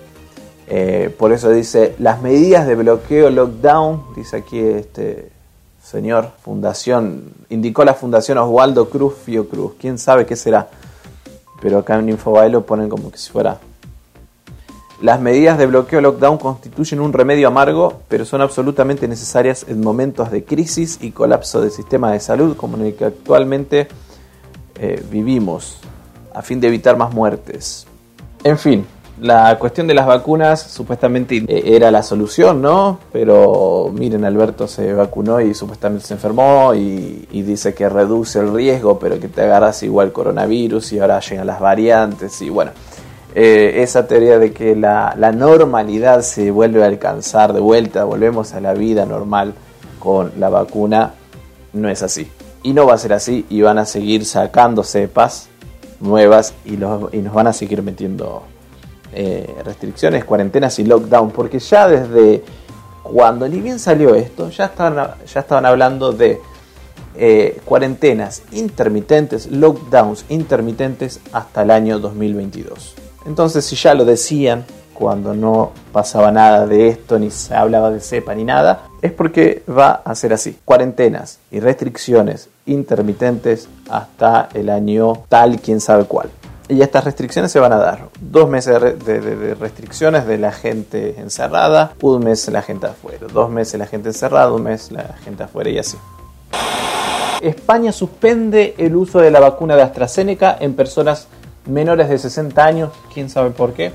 Eh, 0.66 1.14
por 1.16 1.32
eso 1.32 1.48
dice, 1.50 1.94
las 2.00 2.20
medidas 2.20 2.66
de 2.66 2.74
bloqueo, 2.74 3.30
lockdown, 3.30 4.02
dice 4.16 4.38
aquí 4.38 4.58
este 4.58 5.30
señor, 5.80 6.30
fundación, 6.42 7.32
indicó 7.50 7.84
la 7.84 7.94
fundación 7.94 8.36
Oswaldo 8.36 8.90
Cruz 8.90 9.14
Fiocruz, 9.24 9.74
quién 9.80 9.96
sabe 9.96 10.26
qué 10.26 10.34
será, 10.34 10.68
pero 11.62 11.78
acá 11.78 11.96
en 12.00 12.08
Infobae 12.08 12.50
lo 12.50 12.66
ponen 12.66 12.88
como 12.88 13.12
que 13.12 13.18
si 13.18 13.30
fuera 13.30 13.60
Las 15.00 15.18
medidas 15.18 15.56
de 15.56 15.64
bloqueo 15.64 16.02
lockdown 16.02 16.36
constituyen 16.36 17.00
un 17.00 17.14
remedio 17.14 17.48
amargo, 17.48 18.02
pero 18.08 18.26
son 18.26 18.42
absolutamente 18.42 19.08
necesarias 19.08 19.64
en 19.66 19.80
momentos 19.80 20.30
de 20.30 20.44
crisis 20.44 20.98
y 21.00 21.10
colapso 21.10 21.62
del 21.62 21.70
sistema 21.70 22.12
de 22.12 22.20
salud 22.20 22.54
como 22.54 22.76
en 22.76 22.84
el 22.84 22.94
que 22.94 23.06
actualmente 23.06 23.88
eh, 24.78 25.02
vivimos, 25.10 25.78
a 26.34 26.42
fin 26.42 26.60
de 26.60 26.68
evitar 26.68 26.98
más 26.98 27.14
muertes. 27.14 27.86
En 28.44 28.58
fin, 28.58 28.84
la 29.20 29.58
cuestión 29.58 29.86
de 29.86 29.94
las 29.94 30.06
vacunas 30.06 30.60
supuestamente 30.62 31.44
eh, 31.48 31.62
era 31.64 31.90
la 31.90 32.02
solución, 32.02 32.60
¿no? 32.60 32.98
Pero 33.10 33.90
miren, 33.94 34.26
Alberto 34.26 34.68
se 34.68 34.92
vacunó 34.92 35.40
y 35.40 35.54
supuestamente 35.54 36.06
se 36.06 36.14
enfermó 36.14 36.74
y, 36.74 37.26
dice 37.30 37.72
que 37.72 37.88
reduce 37.88 38.38
el 38.38 38.52
riesgo, 38.52 38.98
pero 38.98 39.18
que 39.18 39.28
te 39.28 39.40
agarras 39.40 39.82
igual 39.82 40.12
coronavirus 40.12 40.92
y 40.92 40.98
ahora 40.98 41.20
llegan 41.20 41.46
las 41.46 41.58
variantes 41.58 42.40
y 42.42 42.50
bueno. 42.50 42.72
Eh, 43.34 43.82
esa 43.82 44.08
teoría 44.08 44.38
de 44.38 44.52
que 44.52 44.74
la, 44.74 45.14
normalidad 45.32 46.22
se 46.22 46.50
vuelve 46.50 46.82
a 46.82 46.86
alcanzar 46.86 47.52
de 47.52 47.60
vuelta, 47.60 48.04
volvemos 48.04 48.54
a 48.54 48.60
la 48.60 48.74
vida 48.74 49.06
normal 49.06 49.54
con 49.98 50.32
la 50.38 50.48
vacuna, 50.48 51.14
no 51.72 51.88
es 51.88 52.02
así. 52.02 52.30
Y 52.62 52.72
no 52.72 52.86
va 52.86 52.94
a 52.94 52.98
ser 52.98 53.12
así 53.12 53.46
y 53.48 53.62
van 53.62 53.78
a 53.78 53.86
seguir 53.86 54.24
sacando 54.24 54.82
cepas 54.82 55.48
nuevas 56.00 56.54
y, 56.64 56.74
y 56.74 56.76
nos 56.76 57.32
van 57.32 57.46
a 57.46 57.52
seguir 57.52 57.82
metiendo 57.82 58.42
eh, 59.12 59.56
restricciones, 59.64 60.24
cuarentenas 60.24 60.78
y 60.78 60.84
lockdown, 60.84 61.30
porque 61.30 61.58
ya 61.58 61.88
desde 61.88 62.42
cuando 63.02 63.48
ni 63.48 63.60
bien 63.60 63.78
salió 63.78 64.14
esto, 64.14 64.50
ya 64.50 64.66
estaban, 64.66 65.14
ya 65.26 65.40
estaban 65.40 65.66
hablando 65.66 66.12
de 66.12 66.40
eh, 67.16 67.60
cuarentenas 67.64 68.42
intermitentes, 68.52 69.50
lockdowns 69.50 70.24
intermitentes 70.28 71.20
hasta 71.32 71.62
el 71.62 71.70
año 71.70 71.98
2022. 71.98 72.94
Entonces, 73.26 73.64
si 73.64 73.76
ya 73.76 73.94
lo 73.94 74.04
decían 74.04 74.64
cuando 74.94 75.34
no 75.34 75.72
pasaba 75.92 76.30
nada 76.30 76.66
de 76.66 76.88
esto, 76.88 77.18
ni 77.18 77.30
se 77.30 77.54
hablaba 77.54 77.90
de 77.90 78.00
cepa 78.00 78.34
ni 78.34 78.44
nada, 78.44 78.82
es 79.00 79.12
porque 79.12 79.62
va 79.66 80.02
a 80.04 80.14
ser 80.14 80.34
así. 80.34 80.58
Cuarentenas 80.64 81.38
y 81.50 81.60
restricciones 81.60 82.50
intermitentes 82.66 83.68
hasta 83.88 84.50
el 84.52 84.68
año 84.68 85.24
tal, 85.28 85.58
quién 85.60 85.80
sabe 85.80 86.04
cuál. 86.04 86.30
Y 86.68 86.82
estas 86.82 87.04
restricciones 87.04 87.50
se 87.50 87.58
van 87.58 87.72
a 87.72 87.78
dar. 87.78 88.08
Dos 88.20 88.48
meses 88.48 88.78
de, 89.04 89.54
restricciones 89.54 90.26
de 90.26 90.38
la 90.38 90.52
gente 90.52 91.18
encerrada, 91.18 91.94
un 92.02 92.22
mes 92.22 92.46
la 92.48 92.62
gente 92.62 92.86
afuera, 92.86 93.26
dos 93.32 93.50
meses 93.50 93.78
la 93.78 93.86
gente 93.86 94.10
encerrada, 94.10 94.52
un 94.52 94.62
mes 94.62 94.92
la 94.92 95.14
gente 95.24 95.42
afuera 95.42 95.70
y 95.70 95.78
así. 95.78 95.96
España 97.40 97.90
suspende 97.90 98.74
el 98.76 98.94
uso 98.94 99.18
de 99.18 99.30
la 99.30 99.40
vacuna 99.40 99.74
de 99.74 99.82
AstraZeneca 99.82 100.58
en 100.60 100.74
personas 100.74 101.26
menores 101.70 102.08
de 102.08 102.18
60 102.18 102.64
años, 102.64 102.90
quién 103.12 103.30
sabe 103.30 103.50
por 103.50 103.72
qué. 103.72 103.92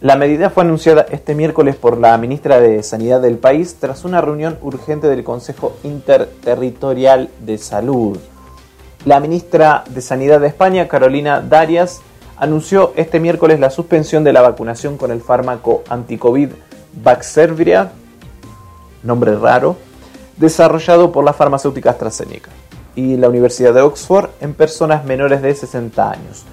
La 0.00 0.16
medida 0.16 0.50
fue 0.50 0.64
anunciada 0.64 1.06
este 1.10 1.34
miércoles 1.34 1.76
por 1.76 1.98
la 1.98 2.16
ministra 2.18 2.60
de 2.60 2.82
Sanidad 2.82 3.22
del 3.22 3.38
país 3.38 3.76
tras 3.80 4.04
una 4.04 4.20
reunión 4.20 4.58
urgente 4.60 5.08
del 5.08 5.24
Consejo 5.24 5.76
Interterritorial 5.82 7.30
de 7.40 7.56
Salud. 7.58 8.18
La 9.06 9.18
ministra 9.20 9.84
de 9.88 10.02
Sanidad 10.02 10.40
de 10.40 10.48
España, 10.48 10.88
Carolina 10.88 11.40
Darias, 11.40 12.02
anunció 12.36 12.92
este 12.96 13.20
miércoles 13.20 13.60
la 13.60 13.70
suspensión 13.70 14.24
de 14.24 14.32
la 14.32 14.42
vacunación 14.42 14.98
con 14.98 15.10
el 15.10 15.22
fármaco 15.22 15.84
anticovid 15.88 16.50
Vaxzevria, 17.02 17.92
nombre 19.02 19.36
raro, 19.36 19.76
desarrollado 20.36 21.12
por 21.12 21.24
la 21.24 21.32
farmacéutica 21.32 21.90
AstraZeneca 21.90 22.50
y 22.96 23.16
la 23.16 23.28
Universidad 23.28 23.74
de 23.74 23.80
Oxford 23.80 24.30
en 24.40 24.54
personas 24.54 25.04
menores 25.04 25.42
de 25.42 25.54
60 25.54 26.10
años. 26.10 26.44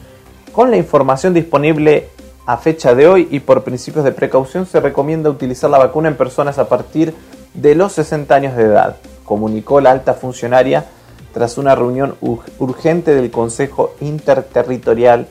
Con 0.51 0.69
la 0.69 0.77
información 0.77 1.33
disponible 1.33 2.09
a 2.45 2.57
fecha 2.57 2.93
de 2.93 3.07
hoy 3.07 3.27
y 3.31 3.39
por 3.39 3.63
principios 3.63 4.03
de 4.03 4.11
precaución 4.11 4.65
se 4.65 4.81
recomienda 4.81 5.29
utilizar 5.29 5.69
la 5.69 5.77
vacuna 5.77 6.09
en 6.09 6.17
personas 6.17 6.59
a 6.59 6.67
partir 6.67 7.13
de 7.53 7.75
los 7.75 7.93
60 7.93 8.35
años 8.35 8.55
de 8.57 8.63
edad, 8.63 8.97
comunicó 9.23 9.79
la 9.79 9.91
alta 9.91 10.13
funcionaria 10.13 10.85
tras 11.33 11.57
una 11.57 11.73
reunión 11.75 12.15
urgente 12.59 13.15
del 13.15 13.31
Consejo 13.31 13.95
Interterritorial 14.01 15.27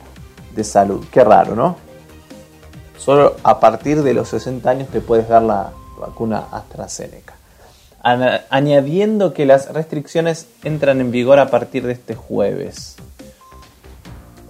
de 0.54 0.64
Salud. 0.64 1.04
Qué 1.10 1.22
raro, 1.22 1.54
¿no? 1.54 1.76
Solo 2.96 3.36
a 3.42 3.60
partir 3.60 4.02
de 4.02 4.14
los 4.14 4.28
60 4.28 4.70
años 4.70 4.88
te 4.88 5.00
puedes 5.00 5.28
dar 5.28 5.42
la 5.42 5.72
vacuna 5.98 6.44
AstraZeneca. 6.50 7.34
Añadiendo 8.02 9.34
que 9.34 9.44
las 9.44 9.70
restricciones 9.72 10.46
entran 10.64 11.02
en 11.02 11.10
vigor 11.10 11.38
a 11.38 11.50
partir 11.50 11.86
de 11.86 11.92
este 11.92 12.14
jueves. 12.14 12.96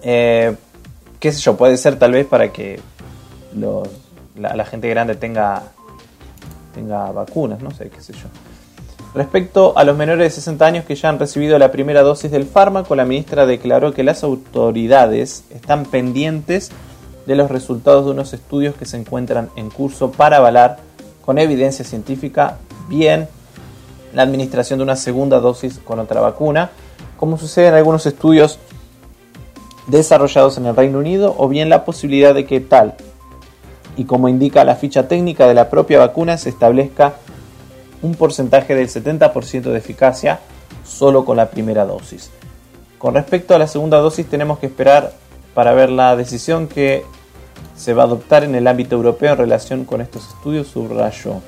Eh, 0.01 0.55
qué 1.19 1.31
sé 1.31 1.39
yo, 1.41 1.55
puede 1.55 1.77
ser 1.77 1.97
tal 1.97 2.13
vez 2.13 2.25
para 2.25 2.51
que 2.51 2.79
la, 4.35 4.65
gente 4.65 4.89
grande 4.89 5.15
tenga, 5.15 5.63
tenga 6.73 7.11
vacunas, 7.11 7.61
no 7.61 7.71
sé, 7.71 7.89
qué 7.89 8.01
sé 8.01 8.13
yo. 8.13 8.27
Respecto 9.13 9.77
a 9.77 9.83
los 9.83 9.97
menores 9.97 10.23
de 10.23 10.29
60 10.29 10.65
años 10.65 10.85
que 10.85 10.95
ya 10.95 11.09
han 11.09 11.19
recibido 11.19 11.59
la 11.59 11.71
primera 11.71 12.01
dosis 12.01 12.31
del 12.31 12.45
fármaco, 12.45 12.95
la 12.95 13.03
ministra 13.03 13.45
declaró 13.45 13.93
que 13.93 14.03
las 14.03 14.23
autoridades 14.23 15.43
están 15.49 15.85
pendientes 15.85 16.71
de 17.25 17.35
los 17.35 17.51
resultados 17.51 18.05
de 18.05 18.11
unos 18.11 18.33
estudios 18.33 18.75
que 18.75 18.85
se 18.85 18.97
encuentran 18.97 19.49
en 19.57 19.69
curso 19.69 20.11
para 20.11 20.37
avalar 20.37 20.77
con 21.25 21.37
evidencia 21.37 21.85
científica 21.85 22.57
bien 22.87 23.27
la 24.13 24.23
administración 24.23 24.79
de 24.79 24.83
una 24.83 24.95
segunda 24.95 25.39
dosis 25.39 25.79
con 25.79 25.99
otra 25.99 26.21
vacuna, 26.21 26.71
como 27.17 27.37
sucede 27.37 27.67
en 27.67 27.75
algunos 27.75 28.05
estudios 28.05 28.59
desarrollados 29.87 30.57
en 30.57 30.65
el 30.65 30.75
Reino 30.75 30.99
Unido 30.99 31.35
o 31.37 31.47
bien 31.47 31.69
la 31.69 31.85
posibilidad 31.85 32.33
de 32.33 32.45
que 32.45 32.59
tal 32.59 32.95
y 33.97 34.05
como 34.05 34.29
indica 34.29 34.63
la 34.63 34.75
ficha 34.75 35.07
técnica 35.07 35.47
de 35.47 35.53
la 35.53 35.69
propia 35.69 35.99
vacuna 35.99 36.37
se 36.37 36.49
establezca 36.49 37.13
un 38.01 38.15
porcentaje 38.15 38.75
del 38.75 38.87
70% 38.87 39.63
de 39.63 39.77
eficacia 39.77 40.39
solo 40.83 41.25
con 41.25 41.37
la 41.37 41.49
primera 41.49 41.85
dosis. 41.85 42.31
Con 42.97 43.13
respecto 43.13 43.53
a 43.53 43.59
la 43.59 43.67
segunda 43.67 43.97
dosis 43.97 44.27
tenemos 44.27 44.59
que 44.59 44.67
esperar 44.67 45.13
para 45.53 45.73
ver 45.73 45.89
la 45.89 46.15
decisión 46.15 46.67
que 46.67 47.03
se 47.75 47.93
va 47.93 48.03
a 48.03 48.05
adoptar 48.05 48.43
en 48.43 48.55
el 48.55 48.67
ámbito 48.67 48.95
europeo 48.95 49.33
en 49.33 49.37
relación 49.37 49.85
con 49.85 50.01
estos 50.01 50.27
estudios, 50.27 50.67
subrayó. 50.67 51.41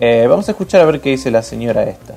Eh, 0.00 0.26
vamos 0.28 0.48
a 0.48 0.52
escuchar 0.52 0.80
a 0.80 0.84
ver 0.84 1.00
qué 1.00 1.10
dice 1.10 1.30
la 1.30 1.42
señora 1.42 1.82
esta 1.84 2.14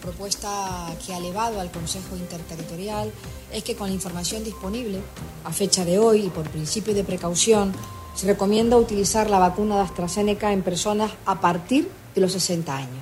propuesta 0.00 0.86
que 1.04 1.14
ha 1.14 1.18
elevado 1.18 1.60
al 1.60 1.70
Consejo 1.70 2.16
Interterritorial 2.16 3.12
es 3.52 3.62
que 3.62 3.76
con 3.76 3.88
la 3.88 3.94
información 3.94 4.42
disponible 4.42 5.00
a 5.44 5.52
fecha 5.52 5.84
de 5.84 5.98
hoy 5.98 6.26
y 6.26 6.30
por 6.30 6.48
principio 6.48 6.94
de 6.94 7.04
precaución, 7.04 7.72
se 8.14 8.26
recomienda 8.26 8.76
utilizar 8.76 9.30
la 9.30 9.38
vacuna 9.38 9.76
de 9.76 9.82
AstraZeneca 9.82 10.52
en 10.52 10.62
personas 10.62 11.12
a 11.26 11.40
partir 11.40 11.88
de 12.14 12.20
los 12.20 12.32
60 12.32 12.76
años. 12.76 12.98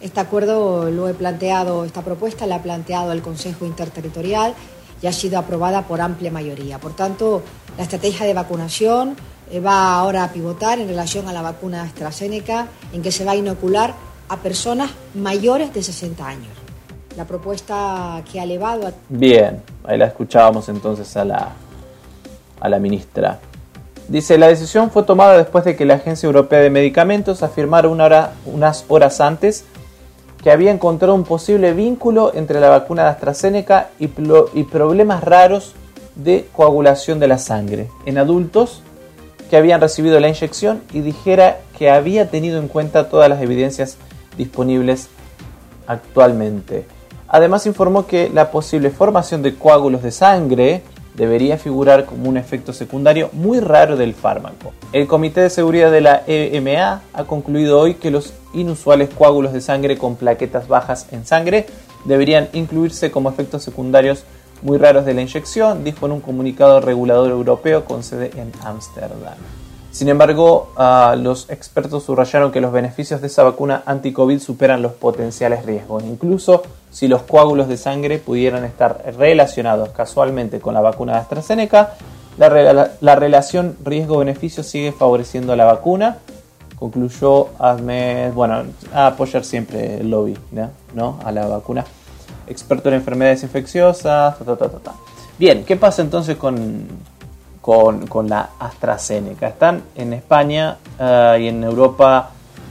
Este 0.00 0.20
acuerdo 0.20 0.90
lo 0.90 1.08
he 1.08 1.14
planteado, 1.14 1.84
esta 1.84 2.02
propuesta 2.02 2.46
la 2.46 2.56
ha 2.56 2.62
planteado 2.62 3.12
el 3.12 3.22
Consejo 3.22 3.66
Interterritorial 3.66 4.54
y 5.02 5.06
ha 5.06 5.12
sido 5.12 5.38
aprobada 5.38 5.86
por 5.86 6.00
amplia 6.00 6.30
mayoría. 6.30 6.78
Por 6.78 6.94
tanto, 6.94 7.42
la 7.76 7.84
estrategia 7.84 8.26
de 8.26 8.34
vacunación 8.34 9.16
eh, 9.50 9.60
va 9.60 9.94
ahora 9.94 10.24
a 10.24 10.32
pivotar 10.32 10.78
en 10.78 10.88
relación 10.88 11.28
a 11.28 11.32
la 11.32 11.42
vacuna 11.42 11.82
AstraZeneca, 11.82 12.68
en 12.92 13.02
que 13.02 13.12
se 13.12 13.24
va 13.24 13.32
a 13.32 13.36
inocular 13.36 13.94
a 14.28 14.36
personas 14.36 14.90
mayores 15.14 15.72
de 15.72 15.82
60 15.82 16.26
años. 16.26 16.52
La 17.16 17.24
propuesta 17.24 18.22
que 18.30 18.40
ha 18.40 18.44
elevado 18.44 18.86
a... 18.86 18.92
Bien, 19.08 19.62
ahí 19.84 19.98
la 19.98 20.06
escuchábamos 20.06 20.68
entonces 20.68 21.16
a 21.16 21.24
la, 21.24 21.52
a 22.60 22.68
la 22.68 22.78
ministra. 22.78 23.40
Dice, 24.08 24.38
la 24.38 24.48
decisión 24.48 24.90
fue 24.90 25.02
tomada 25.02 25.36
después 25.36 25.64
de 25.64 25.76
que 25.76 25.84
la 25.84 25.94
Agencia 25.94 26.26
Europea 26.26 26.60
de 26.60 26.70
Medicamentos 26.70 27.42
afirmara 27.42 27.88
una 27.88 28.04
hora, 28.04 28.32
unas 28.46 28.84
horas 28.88 29.20
antes 29.20 29.64
que 30.42 30.50
había 30.50 30.70
encontrado 30.70 31.14
un 31.14 31.24
posible 31.24 31.72
vínculo 31.72 32.32
entre 32.34 32.60
la 32.60 32.68
vacuna 32.68 33.02
de 33.04 33.08
AstraZeneca 33.10 33.90
y, 33.98 34.08
y 34.54 34.64
problemas 34.64 35.24
raros 35.24 35.74
de 36.14 36.48
coagulación 36.52 37.18
de 37.20 37.28
la 37.28 37.38
sangre 37.38 37.88
en 38.06 38.18
adultos 38.18 38.82
que 39.50 39.56
habían 39.56 39.80
recibido 39.80 40.20
la 40.20 40.28
inyección 40.28 40.82
y 40.92 41.00
dijera 41.00 41.58
que 41.76 41.90
había 41.90 42.30
tenido 42.30 42.58
en 42.58 42.68
cuenta 42.68 43.08
todas 43.08 43.28
las 43.28 43.42
evidencias 43.42 43.96
disponibles 44.38 45.08
actualmente. 45.86 46.86
Además 47.28 47.66
informó 47.66 48.06
que 48.06 48.30
la 48.32 48.50
posible 48.50 48.90
formación 48.90 49.42
de 49.42 49.54
coágulos 49.54 50.02
de 50.02 50.12
sangre 50.12 50.82
debería 51.14 51.58
figurar 51.58 52.06
como 52.06 52.28
un 52.28 52.36
efecto 52.36 52.72
secundario 52.72 53.28
muy 53.32 53.60
raro 53.60 53.96
del 53.96 54.14
fármaco. 54.14 54.72
El 54.92 55.06
Comité 55.06 55.42
de 55.42 55.50
Seguridad 55.50 55.90
de 55.90 56.00
la 56.00 56.22
EMA 56.26 57.02
ha 57.12 57.24
concluido 57.24 57.78
hoy 57.80 57.94
que 57.94 58.10
los 58.10 58.32
inusuales 58.54 59.10
coágulos 59.10 59.52
de 59.52 59.60
sangre 59.60 59.98
con 59.98 60.16
plaquetas 60.16 60.68
bajas 60.68 61.08
en 61.12 61.26
sangre 61.26 61.66
deberían 62.04 62.48
incluirse 62.52 63.10
como 63.10 63.28
efectos 63.28 63.64
secundarios 63.64 64.24
muy 64.62 64.78
raros 64.78 65.04
de 65.04 65.14
la 65.14 65.22
inyección, 65.22 65.84
dijo 65.84 66.06
en 66.06 66.12
un 66.12 66.20
comunicado 66.20 66.80
regulador 66.80 67.30
europeo 67.30 67.84
con 67.84 68.02
sede 68.02 68.30
en 68.36 68.52
Ámsterdam. 68.64 69.36
Sin 69.98 70.08
embargo, 70.08 70.68
los 71.16 71.50
expertos 71.50 72.04
subrayaron 72.04 72.52
que 72.52 72.60
los 72.60 72.70
beneficios 72.70 73.20
de 73.20 73.26
esa 73.26 73.42
vacuna 73.42 73.82
anti-COVID 73.84 74.38
superan 74.38 74.80
los 74.80 74.92
potenciales 74.92 75.66
riesgos, 75.66 76.04
incluso 76.04 76.62
si 76.88 77.08
los 77.08 77.22
coágulos 77.22 77.66
de 77.66 77.76
sangre 77.76 78.18
pudieran 78.18 78.64
estar 78.64 79.02
relacionados 79.18 79.88
casualmente 79.88 80.60
con 80.60 80.74
la 80.74 80.82
vacuna 80.82 81.14
de 81.14 81.18
AstraZeneca, 81.18 81.94
La, 82.38 83.16
relación 83.16 83.76
riesgo-beneficio 83.84 84.62
sigue 84.62 84.92
favoreciendo 84.92 85.56
la 85.56 85.64
vacuna. 85.64 86.18
Concluyó 86.78 87.48
Ahmed, 87.58 88.32
bueno, 88.34 88.66
a 88.94 89.08
apoyar 89.08 89.44
siempre 89.44 89.96
el 89.96 90.10
lobby, 90.10 90.38
¿no? 90.94 91.18
A 91.24 91.32
la 91.32 91.48
vacuna. 91.48 91.84
Experto 92.46 92.88
en 92.88 92.94
enfermedades 92.94 93.42
infecciosas. 93.42 94.36
Bien, 95.40 95.64
¿qué 95.64 95.74
pasa 95.74 96.02
entonces 96.02 96.36
con, 96.36 96.86
con, 97.60 98.28
la 98.28 98.50
AstraZeneca? 98.58 99.48
Están 99.48 99.82
en 99.94 100.12
España 100.12 100.78
eh, 100.98 101.38
y 101.40 101.48
en 101.48 101.64
Europa 101.64 102.30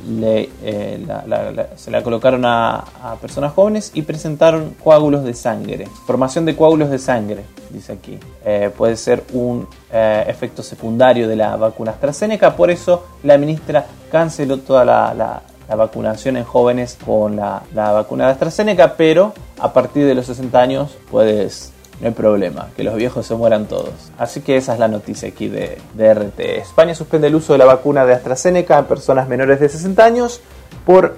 eh, 0.09 1.05
se 1.75 1.91
la 1.91 2.01
colocaron 2.01 2.45
a, 2.45 2.85
personas 3.21 3.53
jóvenes 3.53 3.91
y 3.93 4.03
presentaron 4.03 4.75
coágulos 4.83 5.23
de 5.23 5.33
sangre. 5.33 5.87
Formación 6.05 6.45
de 6.45 6.55
coágulos 6.55 6.89
de 6.89 6.99
sangre, 6.99 7.43
dice 7.69 7.93
aquí. 7.93 8.17
Eh, 8.45 8.71
puede 8.75 8.95
ser 8.95 9.23
un 9.33 9.67
efecto 9.91 10.63
secundario 10.63 11.27
de 11.27 11.35
la 11.35 11.55
vacuna 11.55 11.91
AstraZeneca, 11.91 12.55
por 12.55 12.69
eso 12.69 13.05
la 13.23 13.37
ministra 13.37 13.85
canceló 14.11 14.59
toda 14.59 14.85
la, 14.85 15.41
vacunación 15.75 16.37
en 16.37 16.45
jóvenes 16.45 16.97
con 17.03 17.35
la 17.35 17.61
vacuna 17.73 18.25
de 18.27 18.31
AstraZeneca, 18.31 18.95
pero 18.95 19.33
a 19.59 19.73
partir 19.73 20.05
de 20.05 20.15
los 20.15 20.25
60 20.27 20.59
años 20.59 20.97
puedes 21.11 21.73
no 21.99 22.07
hay 22.07 22.13
problema, 22.13 22.69
que 22.75 22.83
los 22.83 22.95
viejos 22.95 23.25
se 23.25 23.33
mueran 23.33 23.65
todos. 23.65 23.93
Así 24.17 24.41
que 24.41 24.55
esa 24.55 24.73
es 24.73 24.79
la 24.79 24.87
noticia 24.87 25.29
aquí 25.29 25.47
de, 25.47 25.79
RT. 25.97 26.39
España 26.39 26.93
suspende 26.93 27.27
el 27.27 27.35
uso 27.35 27.53
de 27.53 27.59
la 27.59 27.65
vacuna 27.65 28.05
de 28.05 28.13
AstraZeneca 28.13 28.77
en 28.77 28.85
personas 28.85 29.27
menores 29.27 29.59
de 29.59 29.67
60 29.67 30.05
años 30.05 30.41
por 30.85 31.17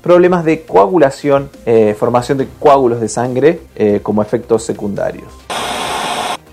problemas 0.00 0.44
de 0.44 0.62
coagulación, 0.62 1.50
eh, 1.66 1.96
formación 1.98 2.38
de 2.38 2.48
coágulos 2.58 3.00
de 3.00 3.08
sangre 3.08 3.60
eh, 3.74 4.00
como 4.02 4.22
efectos 4.22 4.62
secundarios. 4.62 5.28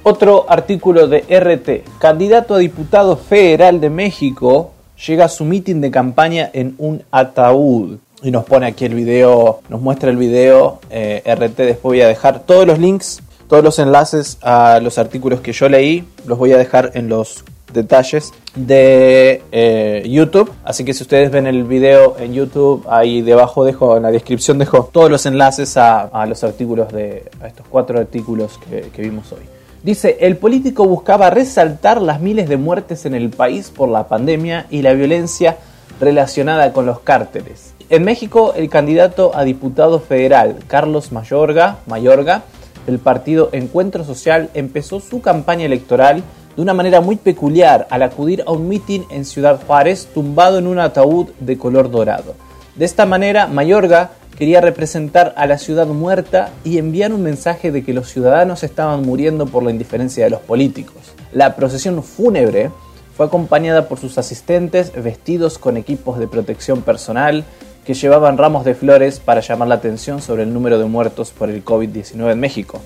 Otro 0.01 0.45
artículo 0.49 1.07
de 1.07 1.25
RT. 1.29 1.99
Candidato 1.99 2.55
a 2.55 2.59
diputado 2.59 3.17
federal 3.17 3.79
de 3.79 3.91
México 3.91 4.71
llega 5.05 5.25
a 5.25 5.29
su 5.29 5.45
mitin 5.45 5.81
de 5.81 5.91
campaña 5.91 6.49
en 6.53 6.73
un 6.79 7.03
ataúd. 7.11 7.99
Y 8.23 8.31
nos 8.31 8.45
pone 8.45 8.65
aquí 8.65 8.85
el 8.85 8.95
video, 8.95 9.61
nos 9.69 9.79
muestra 9.81 10.09
el 10.09 10.17
video 10.17 10.79
eh, 10.89 11.21
RT. 11.25 11.57
Después 11.57 11.83
voy 11.83 12.01
a 12.01 12.07
dejar 12.07 12.39
todos 12.39 12.65
los 12.65 12.79
links 12.79 13.21
todos 13.49 13.63
los 13.63 13.79
enlaces 13.79 14.37
a 14.41 14.79
los 14.81 14.97
artículos 14.99 15.41
que 15.41 15.51
yo 15.51 15.67
leí 15.67 16.07
los 16.27 16.37
voy 16.37 16.53
a 16.53 16.57
dejar 16.57 16.91
en 16.93 17.09
los 17.09 17.43
detalles 17.73 18.31
de 18.55 19.41
eh, 19.51 20.03
YouTube. 20.07 20.51
Así 20.63 20.85
que 20.85 20.93
si 20.93 21.03
ustedes 21.03 21.31
ven 21.31 21.47
el 21.47 21.63
video 21.63 22.15
en 22.19 22.33
YouTube, 22.33 22.85
ahí 22.87 23.21
debajo 23.21 23.65
dejo, 23.65 23.97
en 23.97 24.03
la 24.03 24.11
descripción 24.11 24.59
dejo 24.59 24.89
todos 24.93 25.09
los 25.09 25.25
enlaces 25.25 25.77
a, 25.77 26.25
los 26.27 26.43
artículos 26.43 26.93
de 26.93 27.29
a 27.41 27.47
estos 27.47 27.65
cuatro 27.67 27.99
artículos 27.99 28.59
que, 28.69 28.89
que 28.93 29.01
vimos 29.01 29.31
hoy. 29.31 29.41
Dice, 29.81 30.17
el 30.21 30.37
político 30.37 30.85
buscaba 30.85 31.31
resaltar 31.31 32.01
las 32.01 32.21
miles 32.21 32.49
de 32.49 32.57
muertes 32.57 33.05
en 33.05 33.15
el 33.15 33.29
país 33.31 33.71
por 33.75 33.89
la 33.89 34.07
pandemia 34.07 34.67
y 34.69 34.83
la 34.83 34.93
violencia 34.93 35.57
relacionada 35.99 36.71
con 36.71 36.85
los 36.85 36.99
cárteles. 36.99 37.73
En 37.89 38.03
México, 38.03 38.53
el 38.55 38.69
candidato 38.69 39.31
a 39.33 39.43
diputado 39.43 39.99
federal, 39.99 40.57
Carlos 40.67 41.11
Mayorga, 41.11 41.79
Mayorga 41.87 42.43
el 42.89 42.99
partido 42.99 43.49
Encuentro 43.53 44.03
Social 44.03 44.49
empezó 44.53 44.99
su 44.99 45.21
campaña 45.21 45.65
electoral 45.65 46.23
de 46.55 46.61
una 46.61 46.73
manera 46.73 46.99
muy 46.99 47.15
peculiar 47.15 47.87
al 47.89 48.03
acudir 48.03 48.43
a 48.45 48.51
un 48.51 48.67
mitin 48.67 49.05
en 49.09 49.23
Ciudad 49.23 49.61
Juárez 49.65 50.09
tumbado 50.13 50.57
en 50.57 50.67
un 50.67 50.79
ataúd 50.79 51.29
de 51.39 51.57
color 51.57 51.89
dorado. 51.89 52.35
De 52.75 52.85
esta 52.85 53.05
manera, 53.05 53.47
Mayorga 53.47 54.11
quería 54.37 54.61
representar 54.61 55.33
a 55.37 55.45
la 55.45 55.57
ciudad 55.57 55.87
muerta 55.87 56.49
y 56.63 56.77
enviar 56.77 57.13
un 57.13 57.23
mensaje 57.23 57.71
de 57.71 57.83
que 57.83 57.93
los 57.93 58.09
ciudadanos 58.09 58.63
estaban 58.63 59.01
muriendo 59.03 59.45
por 59.45 59.63
la 59.63 59.71
indiferencia 59.71 60.23
de 60.23 60.29
los 60.29 60.41
políticos. 60.41 61.13
La 61.31 61.55
procesión 61.55 62.01
fúnebre 62.03 62.71
fue 63.15 63.25
acompañada 63.25 63.89
por 63.89 63.99
sus 63.99 64.17
asistentes 64.17 64.93
vestidos 64.93 65.57
con 65.57 65.75
equipos 65.75 66.19
de 66.19 66.27
protección 66.29 66.81
personal, 66.81 67.43
que 67.85 67.93
llevaban 67.93 68.37
ramos 68.37 68.65
de 68.65 68.75
flores 68.75 69.19
para 69.19 69.41
llamar 69.41 69.67
la 69.67 69.75
atención 69.75 70.21
sobre 70.21 70.43
el 70.43 70.53
número 70.53 70.77
de 70.77 70.85
muertos 70.85 71.31
por 71.31 71.49
el 71.49 71.63
COVID-19 71.63 72.31
en 72.31 72.39
México, 72.39 72.81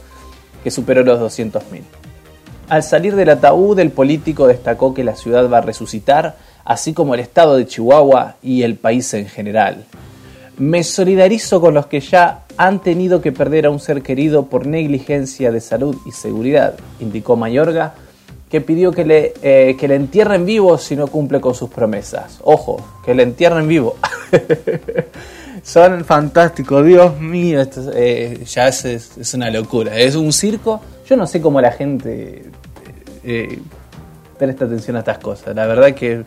que 0.63 0.71
superó 0.71 1.03
los 1.03 1.19
200.000. 1.19 1.81
Al 2.69 2.83
salir 2.83 3.15
del 3.15 3.29
ataúd, 3.29 3.77
el 3.79 3.91
político 3.91 4.47
destacó 4.47 4.93
que 4.93 5.03
la 5.03 5.15
ciudad 5.15 5.49
va 5.49 5.57
a 5.57 5.61
resucitar, 5.61 6.37
así 6.63 6.93
como 6.93 7.13
el 7.13 7.19
estado 7.19 7.57
de 7.57 7.67
Chihuahua 7.67 8.35
y 8.41 8.63
el 8.63 8.75
país 8.75 9.13
en 9.13 9.27
general. 9.27 9.85
Me 10.57 10.83
solidarizo 10.83 11.59
con 11.59 11.73
los 11.73 11.87
que 11.87 11.99
ya 11.99 12.45
han 12.57 12.81
tenido 12.81 13.21
que 13.21 13.31
perder 13.31 13.65
a 13.65 13.69
un 13.71 13.79
ser 13.79 14.03
querido 14.03 14.45
por 14.45 14.67
negligencia 14.67 15.51
de 15.51 15.59
salud 15.59 15.97
y 16.05 16.11
seguridad, 16.11 16.75
indicó 16.99 17.35
Mayorga, 17.35 17.95
que 18.53 18.61
pidió 18.61 18.91
que 18.91 19.03
le, 19.03 19.33
eh, 19.41 19.75
que 19.79 19.87
le 19.87 19.95
entierren 19.95 20.45
vivo 20.45 20.77
si 20.77 20.95
no 20.95 21.07
cumple 21.07 21.41
con 21.41 21.55
sus 21.55 21.71
promesas. 21.71 22.37
Ojo, 22.43 22.99
que 23.03 23.15
le 23.15 23.23
entierren 23.23 23.67
vivo. 23.67 23.97
Son 25.63 26.05
fantásticos, 26.05 26.85
Dios 26.85 27.19
mío, 27.19 27.61
esto 27.61 27.89
eh, 27.95 28.43
ya 28.45 28.67
es, 28.67 29.33
una 29.33 29.49
locura. 29.49 29.97
Es 29.97 30.13
un 30.13 30.31
circo. 30.31 30.79
Yo 31.09 31.17
no 31.17 31.25
sé 31.25 31.41
cómo 31.41 31.61
la 31.61 31.71
gente 31.71 32.43
eh, 33.23 33.59
presta 34.37 34.65
atención 34.65 34.97
a 34.97 34.99
estas 34.99 35.17
cosas. 35.17 35.55
La 35.55 35.65
verdad 35.65 35.95
que 35.95 36.23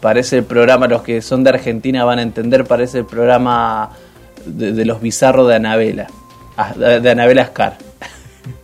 parece 0.00 0.38
el 0.38 0.44
programa, 0.44 0.86
los 0.86 1.02
que 1.02 1.20
son 1.22 1.42
de 1.42 1.50
Argentina 1.50 2.04
van 2.04 2.20
a 2.20 2.22
entender, 2.22 2.66
parece 2.66 2.98
el 2.98 3.06
programa 3.06 3.90
de, 4.44 4.84
los 4.84 5.00
bizarros 5.00 5.48
de 5.48 5.56
Anabela, 5.56 6.06
ah, 6.56 6.72
de 6.72 7.10
Anabela 7.10 7.46
Scar. 7.46 7.78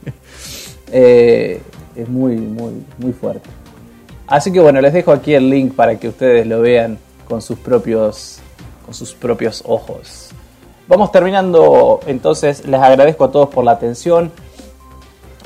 eh, 0.93 1.61
es 1.97 2.09
muy, 2.09 2.37
muy, 2.37 2.85
muy 2.99 3.13
fuerte. 3.13 3.49
Así 4.27 4.53
que 4.53 4.61
bueno, 4.61 4.81
les 4.81 4.93
dejo 4.93 5.13
aquí 5.13 5.35
el 5.35 5.51
link 5.51 5.75
para 5.75 5.97
que 5.97 6.09
ustedes 6.09 6.47
lo 6.47 6.61
vean 6.61 6.99
con 7.29 7.43
sus 7.43 7.59
propios, 7.59 8.39
con 8.85 8.95
sus 8.95 9.15
propios 9.15 9.63
ojos. 9.67 10.31
Vamos 10.89 11.13
terminando, 11.13 12.01
entonces 12.07 12.67
les 12.67 12.81
agradezco 12.81 13.25
a 13.25 13.31
todos 13.31 13.49
por 13.49 13.65
la 13.65 13.73
atención. 13.73 14.31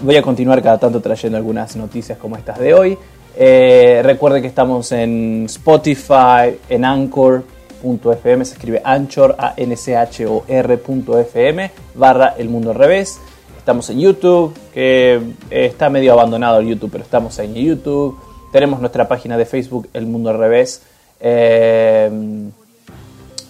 Voy 0.02 0.16
a 0.16 0.22
continuar 0.22 0.62
cada 0.62 0.78
tanto 0.78 1.00
trayendo 1.00 1.38
algunas 1.38 1.76
noticias 1.76 2.18
como 2.18 2.36
estas 2.36 2.58
de 2.58 2.74
hoy. 2.74 2.98
Eh, 3.36 4.00
recuerden 4.02 4.42
que 4.42 4.48
estamos 4.48 4.92
en 4.92 5.44
Spotify, 5.46 6.58
en 6.68 6.84
Anchor.fm, 6.84 8.44
se 8.44 8.54
escribe 8.54 8.80
Anchor, 8.82 9.36
a 9.38 9.54
n 9.56 9.76
c 9.76 9.94
h 9.94 10.26
o 10.26 10.44
r.fm, 10.48 11.70
barra 11.94 12.34
El 12.38 12.48
Mundo 12.48 12.70
al 12.70 12.76
Revés. 12.76 13.20
Estamos 13.66 13.90
en 13.90 13.98
YouTube, 13.98 14.54
que 14.72 15.20
está 15.50 15.90
medio 15.90 16.12
abandonado 16.12 16.60
el 16.60 16.68
YouTube, 16.68 16.88
pero 16.92 17.02
estamos 17.02 17.36
en 17.40 17.52
YouTube. 17.52 18.16
Tenemos 18.52 18.78
nuestra 18.78 19.08
página 19.08 19.36
de 19.36 19.44
Facebook, 19.44 19.88
El 19.92 20.06
Mundo 20.06 20.30
al 20.30 20.38
Revés. 20.38 20.82
Eh, 21.18 22.08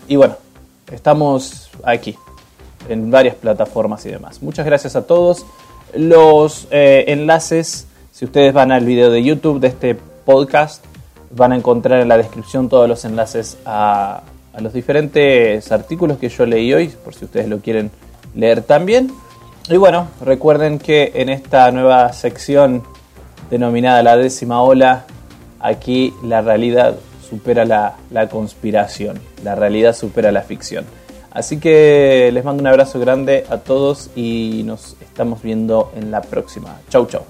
y 0.08 0.16
bueno, 0.16 0.36
estamos 0.90 1.70
aquí, 1.82 2.16
en 2.88 3.10
varias 3.10 3.34
plataformas 3.34 4.06
y 4.06 4.08
demás. 4.08 4.42
Muchas 4.42 4.64
gracias 4.64 4.96
a 4.96 5.06
todos. 5.06 5.44
Los 5.92 6.66
eh, 6.70 7.04
enlaces, 7.08 7.86
si 8.10 8.24
ustedes 8.24 8.54
van 8.54 8.72
al 8.72 8.86
video 8.86 9.10
de 9.10 9.22
YouTube 9.22 9.60
de 9.60 9.68
este 9.68 9.96
podcast, 10.24 10.82
van 11.30 11.52
a 11.52 11.56
encontrar 11.56 12.00
en 12.00 12.08
la 12.08 12.16
descripción 12.16 12.70
todos 12.70 12.88
los 12.88 13.04
enlaces 13.04 13.58
a 13.66 14.22
los 14.60 14.72
diferentes 14.72 15.70
artículos 15.70 16.16
que 16.16 16.30
yo 16.30 16.46
leí 16.46 16.72
hoy, 16.72 16.88
por 16.88 17.14
si 17.14 17.26
ustedes 17.26 17.50
lo 17.50 17.58
quieren 17.58 17.90
leer 18.34 18.62
también. 18.62 19.12
Y 19.68 19.76
bueno, 19.78 20.08
recuerden 20.20 20.78
que 20.78 21.10
en 21.16 21.28
esta 21.28 21.70
nueva 21.72 22.12
sección 22.12 22.84
denominada 23.50 24.00
la 24.04 24.16
décima 24.16 24.62
ola, 24.62 25.06
aquí 25.58 26.14
la 26.22 26.40
realidad 26.40 26.94
supera 27.28 27.64
la, 27.64 27.96
la, 28.10 28.28
conspiración, 28.28 29.18
la 29.42 29.56
realidad 29.56 29.92
supera 29.94 30.30
la 30.30 30.42
ficción. 30.42 30.84
Así 31.32 31.58
que 31.58 32.30
les 32.32 32.44
mando 32.44 32.60
un 32.60 32.68
abrazo 32.68 33.00
grande 33.00 33.44
a 33.50 33.58
todos 33.58 34.10
y 34.14 34.62
nos 34.64 34.96
estamos 35.00 35.42
viendo 35.42 35.92
en 35.96 36.12
la 36.12 36.20
próxima. 36.20 36.78
Chau, 36.88 37.06
chau. 37.06 37.24